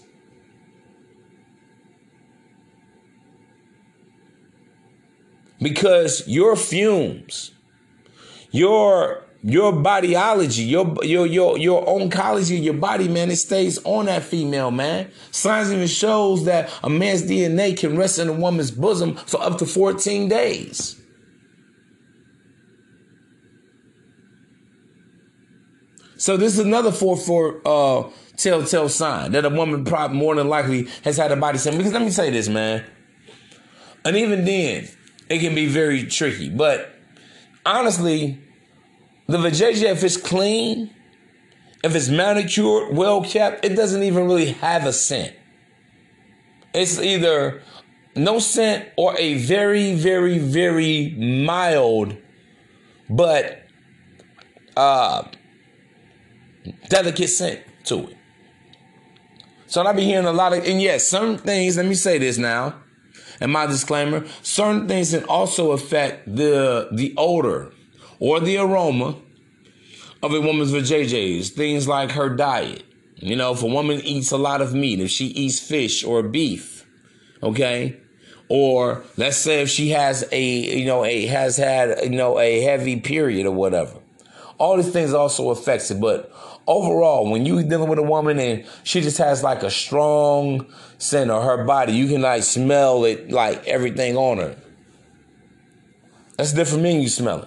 [5.59, 7.53] Because your fumes
[8.51, 14.23] your your bodyology, your your your your oncology your body, man, it stays on that
[14.23, 15.11] female, man.
[15.31, 19.59] Science even shows that a man's DNA can rest in a woman's bosom for up
[19.59, 21.00] to 14 days.
[26.21, 30.49] So this is another four four uh telltale sign that a woman probably more than
[30.49, 31.79] likely has had a body scent.
[31.79, 32.85] Because let me say this, man.
[34.05, 34.87] And even then,
[35.31, 36.51] it can be very tricky.
[36.51, 36.95] But
[37.65, 38.39] honestly,
[39.29, 40.91] the vajayjay, if it's clean,
[41.83, 45.35] if it's manicured, well kept, it doesn't even really have a scent.
[46.75, 47.63] It's either
[48.15, 52.15] no scent or a very, very, very mild,
[53.09, 53.63] but
[54.77, 55.25] uh,
[56.89, 58.17] delicate scent to it.
[59.67, 61.77] So I be hearing a lot of, and yes, some things.
[61.77, 62.75] Let me say this now,
[63.41, 67.73] and my disclaimer: certain things can also affect the the odor
[68.19, 69.17] or the aroma
[70.23, 71.51] of a woman's vajayjays.
[71.51, 72.83] Things like her diet.
[73.17, 76.23] You know, if a woman eats a lot of meat, if she eats fish or
[76.23, 76.87] beef,
[77.43, 78.01] okay,
[78.49, 82.61] or let's say if she has a you know a has had you know a
[82.63, 84.01] heavy period or whatever,
[84.59, 86.01] all these things also affects it.
[86.01, 86.33] But
[86.71, 91.31] overall, when you dealing with a woman and she just has like a strong scent
[91.31, 94.57] of her body, you can like smell it like everything on her.
[96.37, 97.47] That's different mean you smell.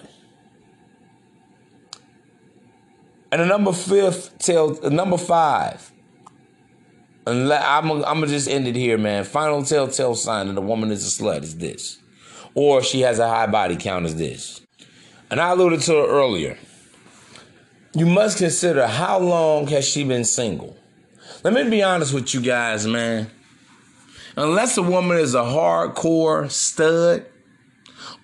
[3.32, 5.90] And the number fifth tell uh, number five.
[7.26, 9.24] And I'm gonna just end it here, man.
[9.24, 11.98] Final telltale sign that a woman is a slut is this,
[12.54, 14.60] or she has a high body count is this.
[15.30, 16.58] And I alluded to it earlier.
[17.94, 20.76] You must consider how long has she been single.
[21.42, 23.30] Let me be honest with you guys, man.
[24.36, 27.26] Unless a woman is a hardcore stud,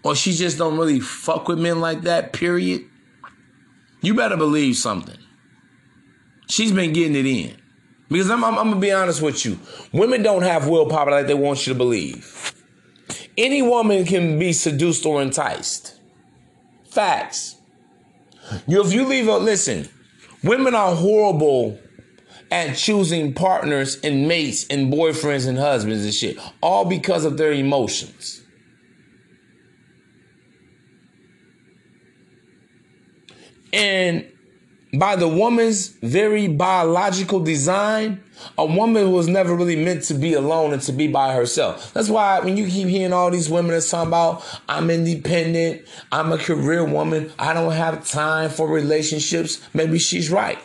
[0.03, 2.91] or she just don't really fuck with men like that, period
[4.03, 5.19] you better believe something.
[6.49, 7.57] She's been getting it in.
[8.09, 9.59] Because I'm, I'm, I'm to be honest with you.
[9.93, 12.55] Women don't have willpower like they want you to believe.
[13.37, 16.01] Any woman can be seduced or enticed.
[16.91, 17.57] Facts.
[18.67, 19.89] You, if you leave a, listen,
[20.43, 21.79] women are horrible
[22.51, 27.53] at choosing partners and mates and boyfriends and husbands and shit, all because of their
[27.53, 28.43] emotions.
[33.73, 34.27] And
[34.93, 38.23] by the woman's very biological design,
[38.59, 41.93] a woman was never really meant to be alone and to be by herself.
[41.93, 46.33] That's why when you keep hearing all these women that's talking about, I'm independent, I'm
[46.33, 50.59] a career woman, I don't have time for relationships, maybe she's right.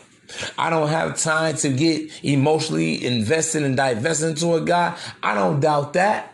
[0.58, 4.98] I don't have time to get emotionally invested and divested into a guy.
[5.22, 6.34] I don't doubt that.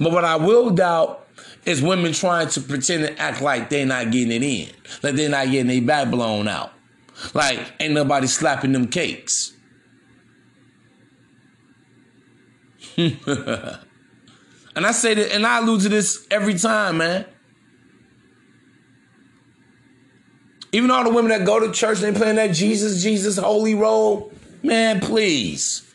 [0.00, 1.23] But what I will doubt
[1.66, 4.68] is women trying to pretend and act like they're not getting it in,
[5.02, 6.72] like they're not getting their back blown out,
[7.32, 9.52] like ain't nobody slapping them cakes.
[12.96, 13.16] and
[14.76, 17.26] I say that, and I allude to this every time, man.
[20.72, 23.74] Even all the women that go to church and they playing that Jesus, Jesus, holy
[23.74, 25.93] role, man, please.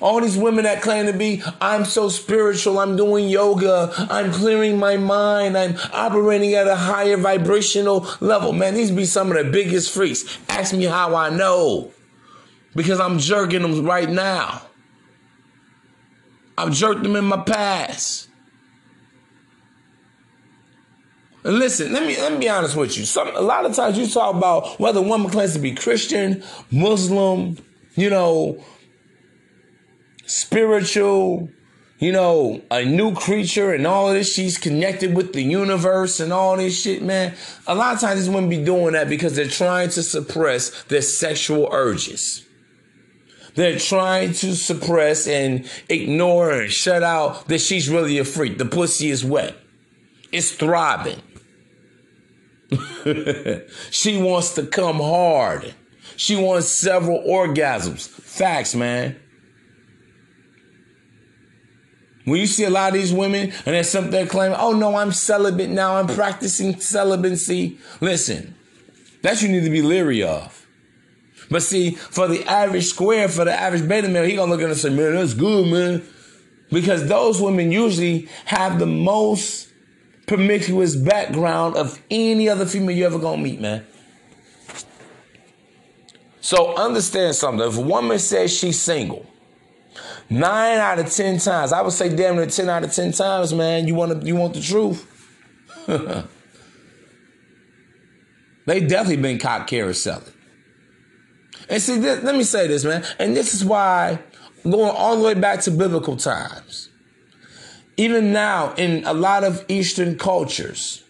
[0.00, 4.78] All these women that claim to be, I'm so spiritual, I'm doing yoga, I'm clearing
[4.78, 8.52] my mind, I'm operating at a higher vibrational level.
[8.52, 10.38] Man, these be some of the biggest freaks.
[10.48, 11.92] Ask me how I know.
[12.74, 14.62] Because I'm jerking them right now.
[16.56, 18.28] I've jerked them in my past.
[21.44, 23.04] And listen, let me let me be honest with you.
[23.04, 26.42] Some a lot of times you talk about whether a woman claims to be Christian,
[26.70, 27.58] Muslim,
[27.96, 28.64] you know,
[30.26, 31.48] spiritual,
[31.98, 34.32] you know, a new creature and all of this.
[34.32, 37.34] She's connected with the universe and all this shit, man.
[37.66, 41.02] A lot of times these women be doing that because they're trying to suppress their
[41.02, 42.44] sexual urges.
[43.54, 48.58] They're trying to suppress and ignore and shut out that she's really a freak.
[48.58, 49.56] The pussy is wet.
[50.32, 51.22] It's throbbing.
[53.90, 55.74] she wants to come hard.
[56.16, 58.08] She wants several orgasms.
[58.08, 59.16] Facts, man.
[62.24, 64.96] When you see a lot of these women and there's something they're claiming, oh no,
[64.96, 67.78] I'm celibate now, I'm practicing celibacy.
[68.00, 68.54] Listen,
[69.22, 70.66] that you need to be leery of.
[71.50, 74.68] But see, for the average square, for the average beta male, he gonna look at
[74.68, 76.02] it and say, man, that's good, man.
[76.70, 79.68] Because those women usually have the most
[80.26, 83.84] promiscuous background of any other female you ever gonna meet, man.
[86.40, 87.66] So understand something.
[87.66, 89.26] If a woman says she's single,
[90.30, 93.52] nine out of ten times, I would say damn near ten out of ten times,
[93.52, 95.10] man, you want to, you want the truth.
[98.66, 100.32] they definitely been caught carouseling.
[101.68, 104.18] And see, let me say this, man, and this is why
[104.64, 106.90] going all the way back to biblical times,
[107.96, 111.04] even now in a lot of Eastern cultures,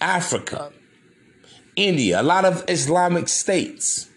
[0.00, 0.72] Africa,
[1.76, 4.08] India, a lot of Islamic states,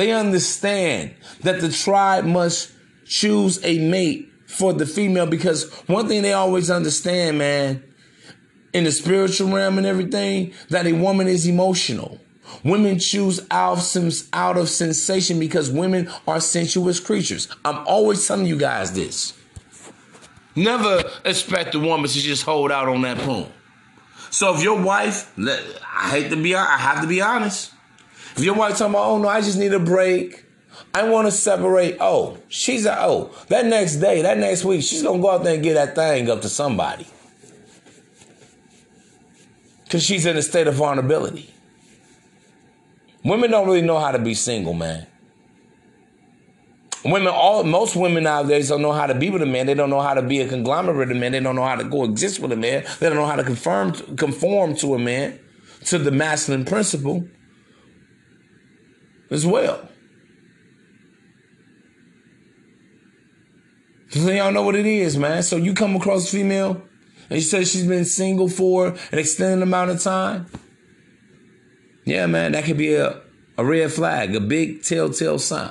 [0.00, 2.72] they understand that the tribe must
[3.04, 7.84] choose a mate for the female because one thing they always understand, man,
[8.72, 12.18] in the spiritual realm and everything, that a woman is emotional.
[12.64, 17.48] Women choose out of, sensation because women are sensuous creatures.
[17.62, 19.34] I'm always telling you guys this.
[20.56, 23.52] Never expect a woman to just hold out on that poem.
[24.30, 27.72] So if your wife, I hate to be, I have to be honest.
[28.36, 30.44] If your wife talking about, oh no, I just need a break.
[30.94, 31.96] I want to separate.
[32.00, 33.30] Oh, she's a oh.
[33.48, 36.30] That next day, that next week, she's gonna go out there and get that thing
[36.30, 37.06] up to somebody.
[39.88, 41.52] Cause she's in a state of vulnerability.
[43.24, 45.06] Women don't really know how to be single, man.
[47.04, 49.66] Women, all most women nowadays don't know how to be with a man.
[49.66, 51.32] They don't know how to be a conglomerate of men.
[51.32, 52.84] They don't know how to coexist with a man.
[53.00, 55.38] They don't know how to conform conform to a man,
[55.86, 57.26] to the masculine principle
[59.30, 59.88] as well.
[64.10, 65.42] So y'all know what it is, man.
[65.42, 66.82] So you come across a female
[67.30, 70.46] and she says she's been single for an extended amount of time.
[72.04, 73.20] Yeah, man, that could be a,
[73.56, 75.70] a red flag, a big telltale sign.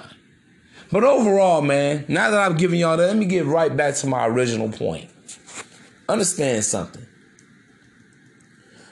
[0.89, 4.07] But overall, man, now that I've given y'all that, let me get right back to
[4.07, 5.10] my original point.
[6.07, 7.05] Understand something.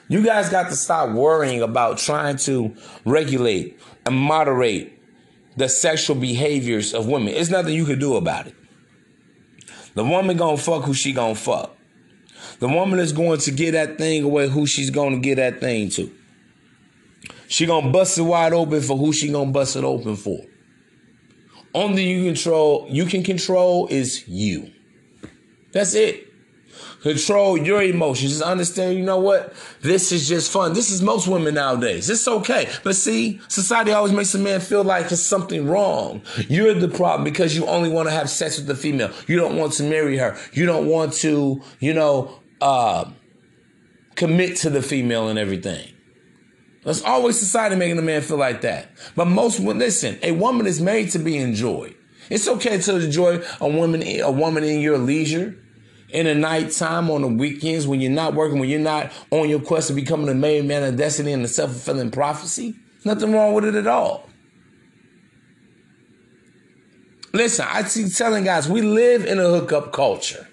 [0.08, 4.98] You guys got to stop worrying about trying to regulate and moderate
[5.56, 7.34] the sexual behaviors of women.
[7.34, 8.54] It's nothing you can do about it.
[9.94, 11.76] The woman gonna fuck who she gonna fuck.
[12.58, 15.90] The woman is going to get that thing away who she's gonna get that thing
[15.90, 16.10] to.
[17.48, 20.40] She gonna bust it wide open for who she gonna bust it open for.
[21.74, 24.70] Only you control you can control is you.
[25.72, 26.27] That's it.
[27.02, 28.32] Control your emotions.
[28.32, 29.54] Just understand, you know what?
[29.80, 30.72] This is just fun.
[30.72, 32.10] This is most women nowadays.
[32.10, 32.68] It's okay.
[32.82, 36.22] But see, society always makes a man feel like there's something wrong.
[36.48, 39.12] You're the problem because you only want to have sex with the female.
[39.28, 40.36] You don't want to marry her.
[40.52, 43.08] You don't want to, you know, uh,
[44.16, 45.94] commit to the female and everything.
[46.82, 48.90] There's always society making a man feel like that.
[49.14, 51.94] But most listen, a woman is made to be enjoyed.
[52.30, 55.56] It's okay to enjoy a woman, a woman in your leisure,
[56.10, 59.60] in the nighttime, on the weekends, when you're not working, when you're not on your
[59.60, 62.74] quest to becoming a made man of destiny and a self-fulfilling prophecy.
[63.04, 64.28] Nothing wrong with it at all.
[67.32, 70.48] Listen, I keep telling guys, we live in a hookup culture.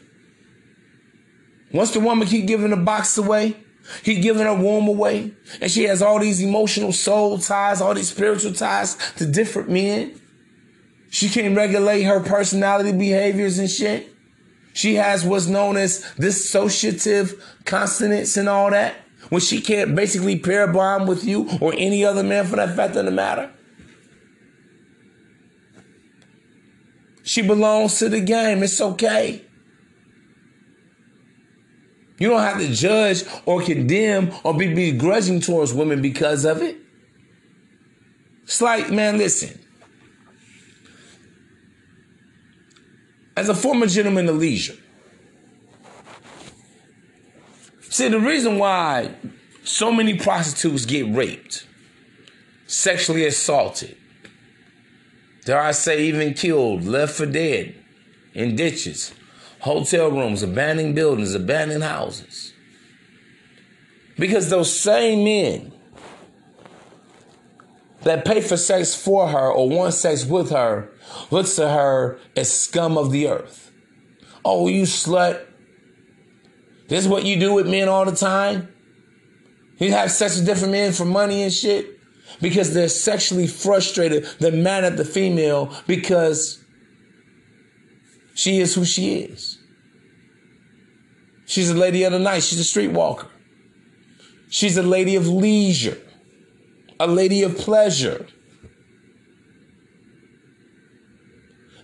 [1.72, 3.56] Once the woman keep giving the box away,
[4.04, 5.32] He's giving her womb away.
[5.62, 10.20] And she has all these emotional soul ties, all these spiritual ties to different men.
[11.10, 14.15] She can't regulate her personality behaviors and shit.
[14.76, 18.98] She has what's known as dissociative consonants and all that.
[19.30, 22.98] When she can't basically pair bond with you or any other man for that fact
[22.98, 23.50] of the matter.
[27.24, 28.64] She belongs to the game.
[28.64, 29.46] It's okay.
[32.20, 36.76] You don't have to judge or condemn or be begrudging towards women because of it.
[38.44, 39.58] It's like, man, listen.
[43.36, 44.78] As a former gentleman of leisure,
[47.82, 49.14] see, the reason why
[49.64, 51.68] so many prostitutes get raped,
[52.68, 53.98] sexually assaulted,
[55.44, 57.76] dare I say, even killed, left for dead,
[58.34, 59.14] in ditches,
[59.60, 62.54] hotel rooms, abandoned buildings, abandoned houses.
[64.18, 65.74] Because those same men
[68.04, 70.90] that pay for sex for her or want sex with her
[71.32, 73.72] looks to her as scum of the earth.
[74.44, 75.46] Oh, you slut.
[76.88, 78.70] This is what you do with men all the time.
[79.78, 82.00] You have sex with different men for money and shit
[82.42, 84.26] because they're sexually frustrated.
[84.40, 86.64] They're mad at the female because
[88.36, 89.58] she is who she is.
[91.46, 92.44] She's a lady of the night.
[92.44, 93.28] She's a streetwalker.
[94.50, 95.98] She's a lady of leisure,
[97.00, 98.28] a lady of pleasure.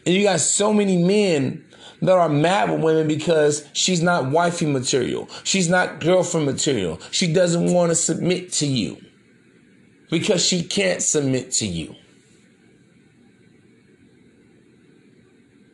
[0.05, 1.65] And you got so many men
[2.01, 5.29] that are mad with women because she's not wifey material.
[5.43, 6.99] She's not girlfriend material.
[7.11, 8.97] She doesn't want to submit to you
[10.09, 11.95] because she can't submit to you.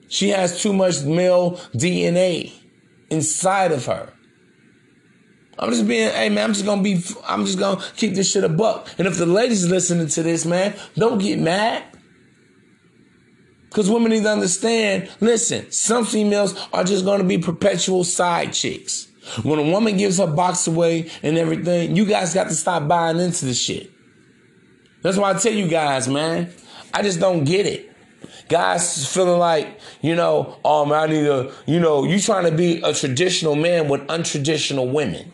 [0.10, 2.54] She has too much male DNA
[3.10, 4.14] inside of her.
[5.60, 8.44] I'm just being, hey man, I'm just gonna be, I'm just gonna keep this shit
[8.44, 8.88] a buck.
[8.98, 11.84] And if the ladies listening to this, man, don't get mad.
[13.78, 19.08] Because women need to understand, listen, some females are just gonna be perpetual side chicks.
[19.44, 23.20] When a woman gives her box away and everything, you guys got to stop buying
[23.20, 23.92] into the shit.
[25.04, 26.52] That's why I tell you guys, man,
[26.92, 27.92] I just don't get it.
[28.50, 32.58] Guys feeling like, you know, oh man, I need to, you know, you trying to
[32.58, 35.32] be a traditional man with untraditional women.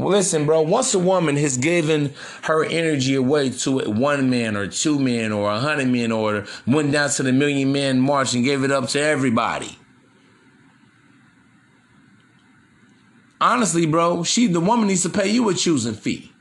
[0.00, 4.66] Well, listen, bro, once a woman has given her energy away to one man or
[4.66, 8.42] two men or a hundred men or went down to the million man march and
[8.42, 9.78] gave it up to everybody.
[13.42, 16.32] Honestly, bro, she the woman needs to pay you a choosing fee.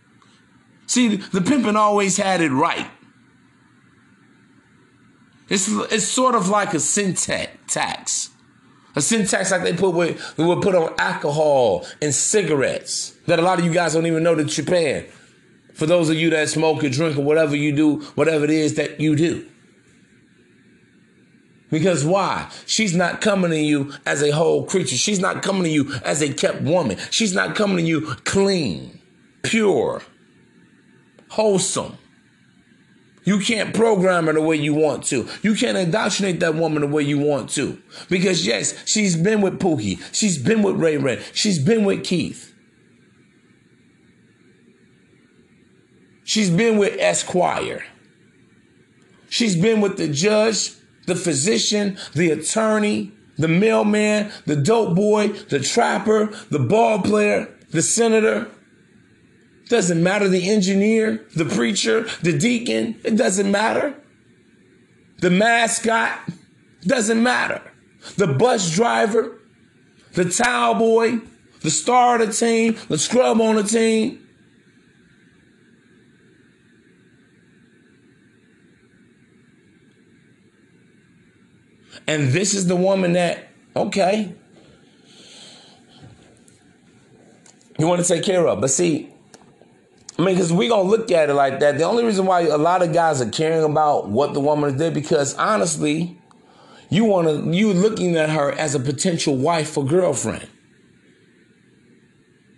[0.88, 2.90] See, the pimping always had it right.
[5.50, 8.30] It's it's sort of like a syntax tax.
[8.96, 13.42] A sin tax like they put with would put on alcohol and cigarettes that a
[13.42, 15.06] lot of you guys don't even know that you're paying.
[15.74, 18.76] For those of you that smoke or drink or whatever you do, whatever it is
[18.76, 19.48] that you do.
[21.72, 22.50] Because why?
[22.66, 24.98] She's not coming to you as a whole creature.
[24.98, 26.98] She's not coming to you as a kept woman.
[27.12, 29.00] She's not coming to you clean,
[29.44, 30.02] pure,
[31.30, 31.98] wholesome.
[33.24, 35.30] You can't program her the way you want to.
[35.44, 37.80] You can't indoctrinate that woman the way you want to.
[38.10, 40.02] Because yes, she's been with Pookie.
[40.16, 41.22] She's been with Ray Ray.
[41.34, 42.49] She's been with Keith.
[46.30, 47.84] She's been with Esquire.
[49.30, 50.74] She's been with the judge,
[51.08, 57.82] the physician, the attorney, the mailman, the dope boy, the trapper, the ball player, the
[57.82, 58.48] senator.
[59.70, 63.00] Doesn't matter the engineer, the preacher, the deacon.
[63.04, 63.96] It doesn't matter.
[65.22, 66.30] The mascot.
[66.82, 67.64] Doesn't matter.
[68.18, 69.42] The bus driver,
[70.14, 71.22] the towel boy,
[71.62, 74.28] the star of the team, the scrub on the team.
[82.10, 84.34] And this is the woman that, okay,
[87.78, 88.60] you want to take care of.
[88.60, 89.14] But see,
[90.18, 91.78] I mean, because we're going to look at it like that.
[91.78, 94.96] The only reason why a lot of guys are caring about what the woman did,
[94.96, 96.20] because honestly,
[96.90, 100.48] you want to, you looking at her as a potential wife or girlfriend.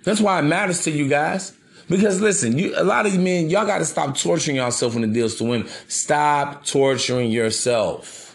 [0.05, 1.51] That's why it matters to you guys.
[1.89, 5.11] Because listen, you a lot of men, y'all got to stop torturing yourself when it
[5.11, 5.67] deals to women.
[5.89, 8.30] Stop torturing yourself.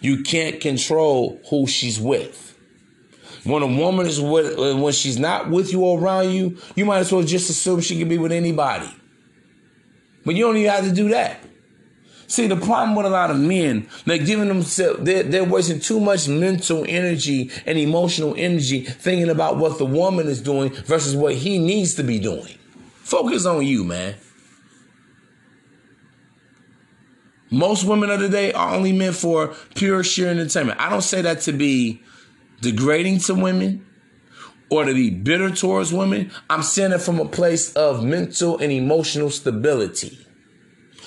[0.00, 2.44] You can't control who she's with.
[3.44, 6.98] When a woman is with, when she's not with you or around you, you might
[6.98, 8.90] as well just assume she can be with anybody.
[10.24, 11.40] But you don't even have to do that.
[12.26, 15.98] See, the problem with a lot of men, they're giving themselves, they're, they're wasting too
[15.98, 21.34] much mental energy and emotional energy thinking about what the woman is doing versus what
[21.36, 22.58] he needs to be doing.
[22.96, 24.14] Focus on you, man.
[27.50, 30.80] Most women of the day are only meant for pure, sheer entertainment.
[30.80, 32.02] I don't say that to be
[32.60, 33.86] degrading to women
[34.70, 36.30] or to be bitter towards women.
[36.50, 40.18] I'm saying it from a place of mental and emotional stability.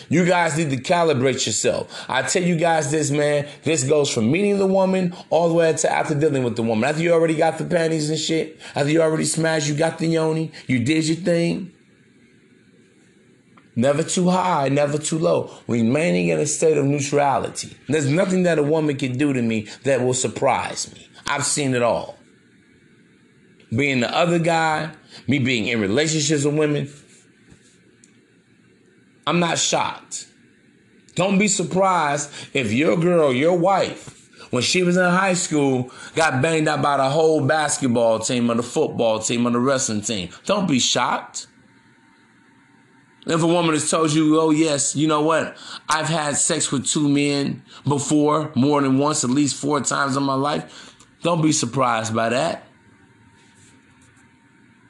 [0.09, 2.05] You guys need to calibrate yourself.
[2.09, 3.47] I tell you guys this, man.
[3.63, 6.89] This goes from meeting the woman all the way to after dealing with the woman.
[6.89, 10.07] After you already got the panties and shit, after you already smashed, you got the
[10.07, 11.71] yoni, you did your thing.
[13.81, 15.49] Never too high, never too low.
[15.67, 17.75] Remaining in a state of neutrality.
[17.87, 21.09] There's nothing that a woman can do to me that will surprise me.
[21.25, 22.15] I've seen it all.
[23.75, 24.91] Being the other guy,
[25.27, 26.93] me being in relationships with women,
[29.25, 30.27] I'm not shocked.
[31.15, 36.39] Don't be surprised if your girl, your wife, when she was in high school, got
[36.39, 40.29] banged out by the whole basketball team or the football team or the wrestling team.
[40.45, 41.47] Don't be shocked.
[43.27, 45.55] If a woman has told you, oh, yes, you know what?
[45.87, 50.23] I've had sex with two men before, more than once, at least four times in
[50.23, 52.63] my life, don't be surprised by that.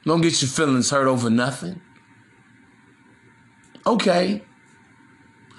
[0.04, 1.80] Don't get your feelings hurt over nothing.
[3.86, 4.42] Okay.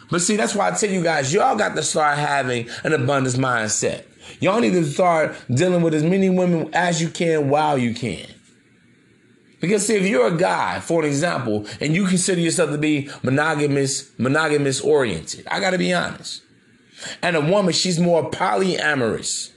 [0.10, 3.38] But see, that's why I tell you guys, y'all got to start having an abundance
[3.38, 4.06] mindset.
[4.40, 8.26] Y'all need to start dealing with as many women as you can while you can.
[9.64, 13.10] Because see, if you're a guy, for an example, and you consider yourself to be
[13.24, 16.44] monogamous, monogamous oriented, I gotta be honest.
[17.22, 19.52] And a woman, she's more polyamorous.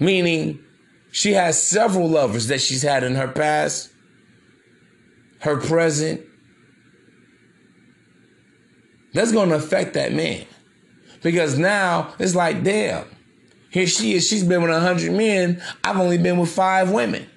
[0.00, 0.58] Meaning
[1.12, 3.92] she has several lovers that she's had in her past,
[5.42, 6.22] her present.
[9.14, 10.46] That's gonna affect that man.
[11.22, 13.06] Because now it's like, damn,
[13.70, 17.28] here she is, she's been with a hundred men, I've only been with five women.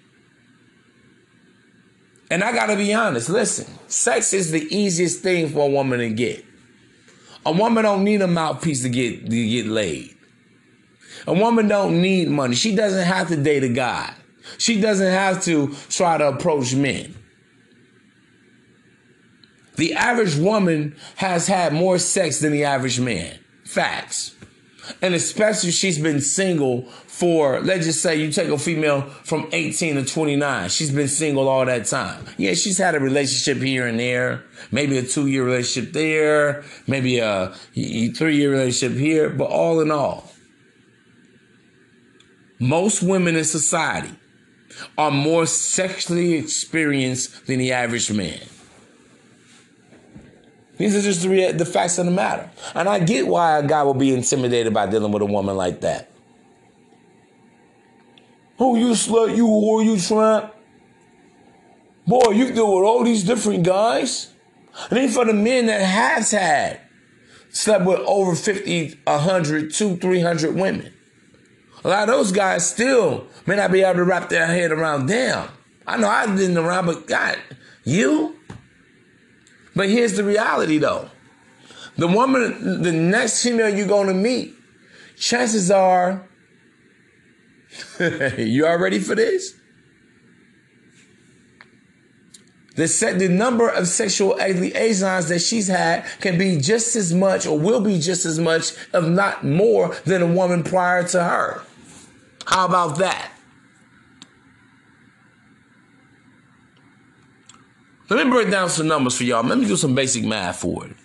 [2.31, 6.09] And I gotta be honest, listen, sex is the easiest thing for a woman to
[6.09, 6.45] get.
[7.45, 10.15] A woman don't need a mouthpiece to get to get laid.
[11.27, 12.55] A woman don't need money.
[12.55, 14.13] She doesn't have to date a guy.
[14.57, 17.15] She doesn't have to try to approach men.
[19.75, 23.39] The average woman has had more sex than the average man.
[23.65, 24.35] Facts.
[25.01, 29.95] And especially she's been single for, let's just say you take a female from 18
[29.95, 30.69] to 29.
[30.69, 32.25] She's been single all that time.
[32.37, 37.19] Yeah, she's had a relationship here and there, maybe a two year relationship there, maybe
[37.19, 40.31] a three year relationship here, but all in all,
[42.59, 44.13] most women in society
[44.97, 48.39] are more sexually experienced than the average man.
[50.81, 52.49] These are just the, the facts of the matter.
[52.73, 55.81] And I get why a guy will be intimidated by dealing with a woman like
[55.81, 56.11] that.
[58.59, 60.55] Oh, you slut, you whore, you tramp.
[62.07, 64.33] Boy, you deal with all these different guys.
[64.89, 66.81] And then for the men that has had,
[67.51, 70.93] slept with over 50, 100, 200, 300 women.
[71.83, 75.05] A lot of those guys still may not be able to wrap their head around,
[75.05, 75.47] them.
[75.85, 77.37] I know I didn't around, but God,
[77.83, 78.35] you?
[79.75, 81.09] But here's the reality though.
[81.97, 84.55] The woman, the next female you're going to meet,
[85.17, 86.27] chances are
[88.37, 89.55] you are ready for this?
[92.75, 97.45] The, set, the number of sexual liaisons that she's had can be just as much
[97.45, 101.63] or will be just as much, if not more, than a woman prior to her.
[102.45, 103.31] How about that?
[108.11, 109.41] Let me break down some numbers for y'all.
[109.41, 110.97] Let me do some basic math for it.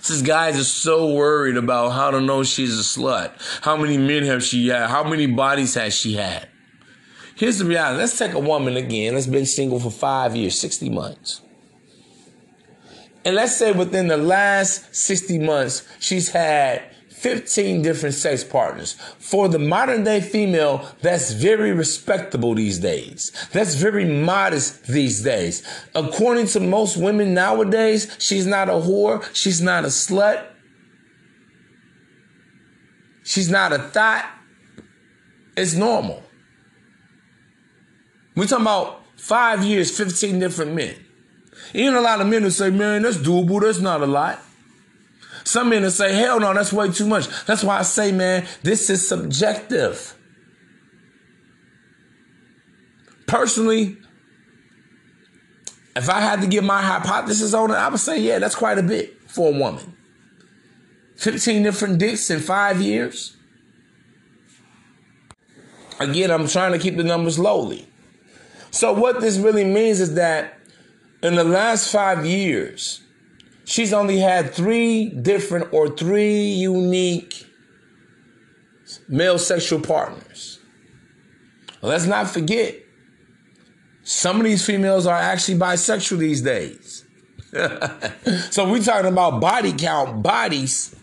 [0.00, 3.32] Since guys are so worried about how to know she's a slut,
[3.62, 6.48] how many men have she had, how many bodies has she had.
[7.36, 7.98] Here's the reality.
[7.98, 11.42] Let's take a woman again that's been single for five years, 60 months.
[13.26, 16.93] And let's say within the last 60 months, she's had
[17.24, 18.96] 15 different sex partners.
[19.18, 23.32] For the modern day female, that's very respectable these days.
[23.50, 25.62] That's very modest these days.
[25.94, 29.26] According to most women nowadays, she's not a whore.
[29.34, 30.44] She's not a slut.
[33.22, 34.26] She's not a thot.
[35.56, 36.22] It's normal.
[38.36, 40.94] We're talking about five years, 15 different men.
[41.72, 43.62] Even a lot of men who say, man, that's doable.
[43.62, 44.42] That's not a lot.
[45.44, 47.28] Some men will say, hell no, that's way too much.
[47.44, 50.16] That's why I say, man, this is subjective.
[53.26, 53.98] Personally,
[55.94, 58.78] if I had to give my hypothesis on it, I would say, yeah, that's quite
[58.78, 59.96] a bit for a woman.
[61.16, 63.36] 15 different dicks in five years.
[66.00, 67.86] Again, I'm trying to keep the numbers lowly.
[68.70, 70.58] So, what this really means is that
[71.22, 73.03] in the last five years,
[73.64, 77.46] she's only had three different or three unique
[79.08, 80.58] male sexual partners.
[81.82, 82.76] Let's not forget,
[84.02, 87.04] some of these females are actually bisexual these days.
[88.50, 90.94] so we're talking about body count, bodies.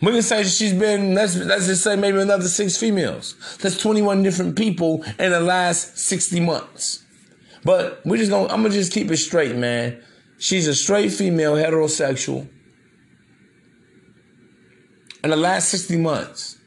[0.00, 3.34] We can say she's been, let's, let's just say maybe another six females.
[3.60, 7.04] That's 21 different people in the last 60 months.
[7.64, 10.00] But we're just gonna, I'm gonna just keep it straight, man.
[10.38, 12.48] She's a straight female, heterosexual.
[15.24, 16.58] In the last 60 months,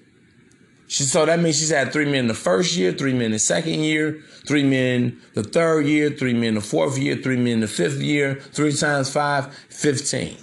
[0.88, 3.80] she, so that means she's had three men the first year, three men the second
[3.80, 8.01] year, three men the third year, three men the fourth year, three men the fifth
[8.01, 10.38] year, three times five, 15.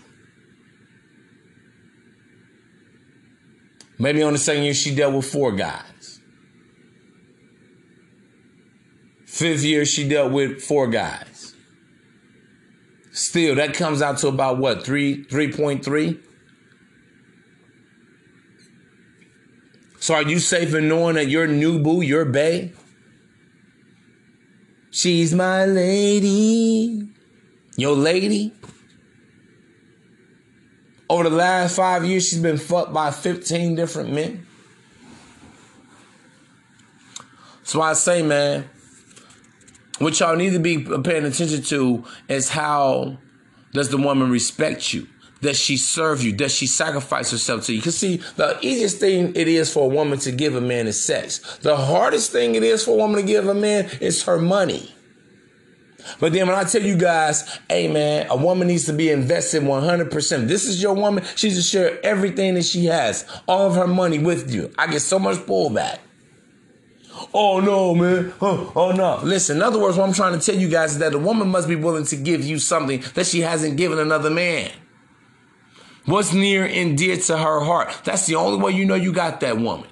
[3.98, 6.20] Maybe on the second year, she dealt with four guys.
[9.26, 11.27] Fifth year, she dealt with four guys.
[13.18, 16.20] Still, that comes out to about what, three, 3.3?
[19.98, 22.70] So are you safe in knowing that your new boo, your bae?
[24.92, 27.08] She's my lady.
[27.76, 28.54] Your lady?
[31.10, 34.46] Over the last five years, she's been fucked by 15 different men.
[37.64, 38.70] So I say, man,
[39.98, 43.18] what y'all need to be paying attention to is how
[43.72, 45.06] does the woman respect you?
[45.40, 46.32] Does she serve you?
[46.32, 47.78] Does she sacrifice herself to you?
[47.80, 51.04] Because see, the easiest thing it is for a woman to give a man is
[51.04, 51.58] sex.
[51.58, 54.92] The hardest thing it is for a woman to give a man is her money.
[56.20, 59.62] But then when I tell you guys, hey man, a woman needs to be invested
[59.62, 60.48] 100%.
[60.48, 61.24] This is your woman.
[61.36, 64.72] She should share everything that she has, all of her money with you.
[64.78, 65.98] I get so much pullback.
[67.34, 68.32] Oh no, man.
[68.40, 69.20] Oh, oh no.
[69.22, 71.48] Listen, in other words, what I'm trying to tell you guys is that a woman
[71.48, 74.70] must be willing to give you something that she hasn't given another man.
[76.04, 77.92] What's near and dear to her heart?
[78.04, 79.88] That's the only way you know you got that woman.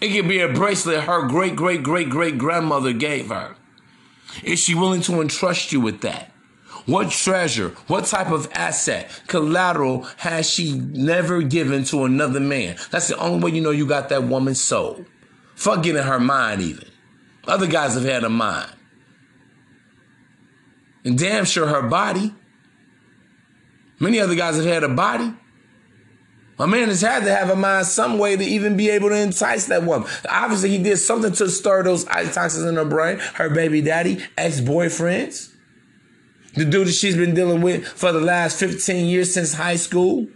[0.00, 3.56] It could be a bracelet her great, great, great, great grandmother gave her.
[4.42, 6.32] Is she willing to entrust you with that?
[6.86, 12.76] What treasure, what type of asset, collateral has she never given to another man?
[12.90, 15.04] That's the only way you know you got that woman's soul.
[15.60, 16.88] Fuck getting her mind even.
[17.46, 18.72] Other guys have had a mind.
[21.04, 22.34] And damn sure her body.
[23.98, 25.34] Many other guys have had a body.
[26.58, 29.16] My man has had to have a mind some way to even be able to
[29.16, 30.08] entice that woman.
[30.30, 33.18] Obviously, he did something to stir those toxins in her brain.
[33.18, 35.52] Her baby daddy, ex boyfriends,
[36.54, 40.26] the dude that she's been dealing with for the last 15 years since high school.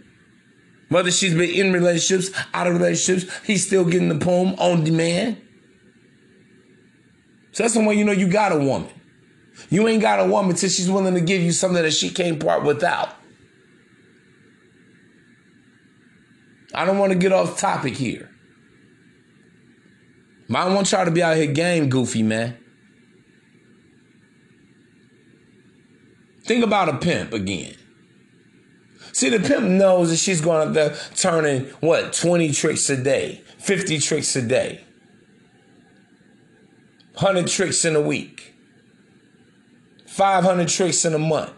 [0.89, 5.41] Whether she's been in relationships, out of relationships, he's still getting the poem on demand.
[7.51, 8.89] So that's the way you know you got a woman.
[9.69, 12.43] You ain't got a woman till she's willing to give you something that she can't
[12.43, 13.15] part without.
[16.73, 18.29] I don't want to get off topic here.
[20.49, 22.57] But I want y'all to be out here game goofy, man.
[26.43, 27.75] Think about a pimp again.
[29.15, 33.99] See, the pimp knows that she's going to turning what, 20 tricks a day, 50
[33.99, 34.83] tricks a day,
[37.13, 38.53] 100 tricks in a week,
[40.05, 41.53] 500 tricks in a month.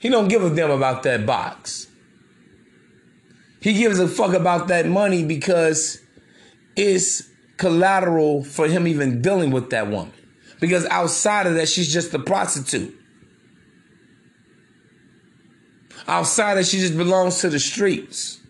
[0.00, 1.86] He don't give a damn about that box.
[3.62, 5.98] He gives a fuck about that money because
[6.76, 7.22] it's
[7.56, 10.12] collateral for him even dealing with that woman.
[10.60, 12.98] Because outside of that, she's just a prostitute.
[16.06, 18.40] Outside of she just belongs to the streets.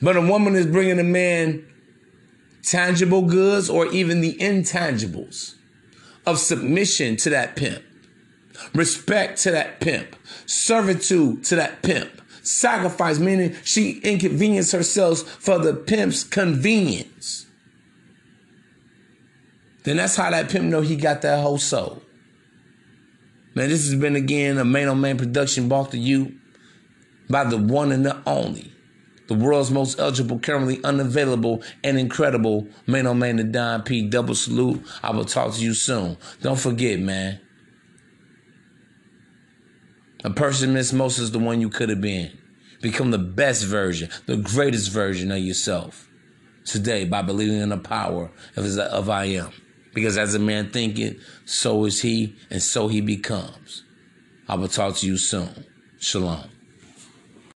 [0.00, 1.64] But a woman is bringing a man
[2.62, 5.54] tangible goods or even the intangibles
[6.26, 7.82] of submission to that pimp,
[8.74, 15.74] respect to that pimp, servitude to that pimp, sacrifice, meaning she inconvenienced herself for the
[15.74, 17.46] pimp's convenience.
[19.84, 22.01] Then that's how that pimp know he got that whole soul.
[23.54, 26.34] Man, this has been again a Maino Mane production brought to you
[27.28, 28.72] by the one and the only,
[29.28, 34.08] the world's most eligible, currently unavailable, and incredible Maino Mane the Don P.
[34.08, 34.82] Double salute.
[35.02, 36.16] I will talk to you soon.
[36.40, 37.40] Don't forget, man.
[40.24, 42.38] A person miss most is the one you could have been.
[42.80, 46.08] Become the best version, the greatest version of yourself
[46.64, 49.52] today by believing in the power of, of I am.
[49.94, 53.84] Because as a man thinketh, so is he, and so he becomes.
[54.48, 55.66] I will talk to you soon.
[55.98, 56.51] Shalom.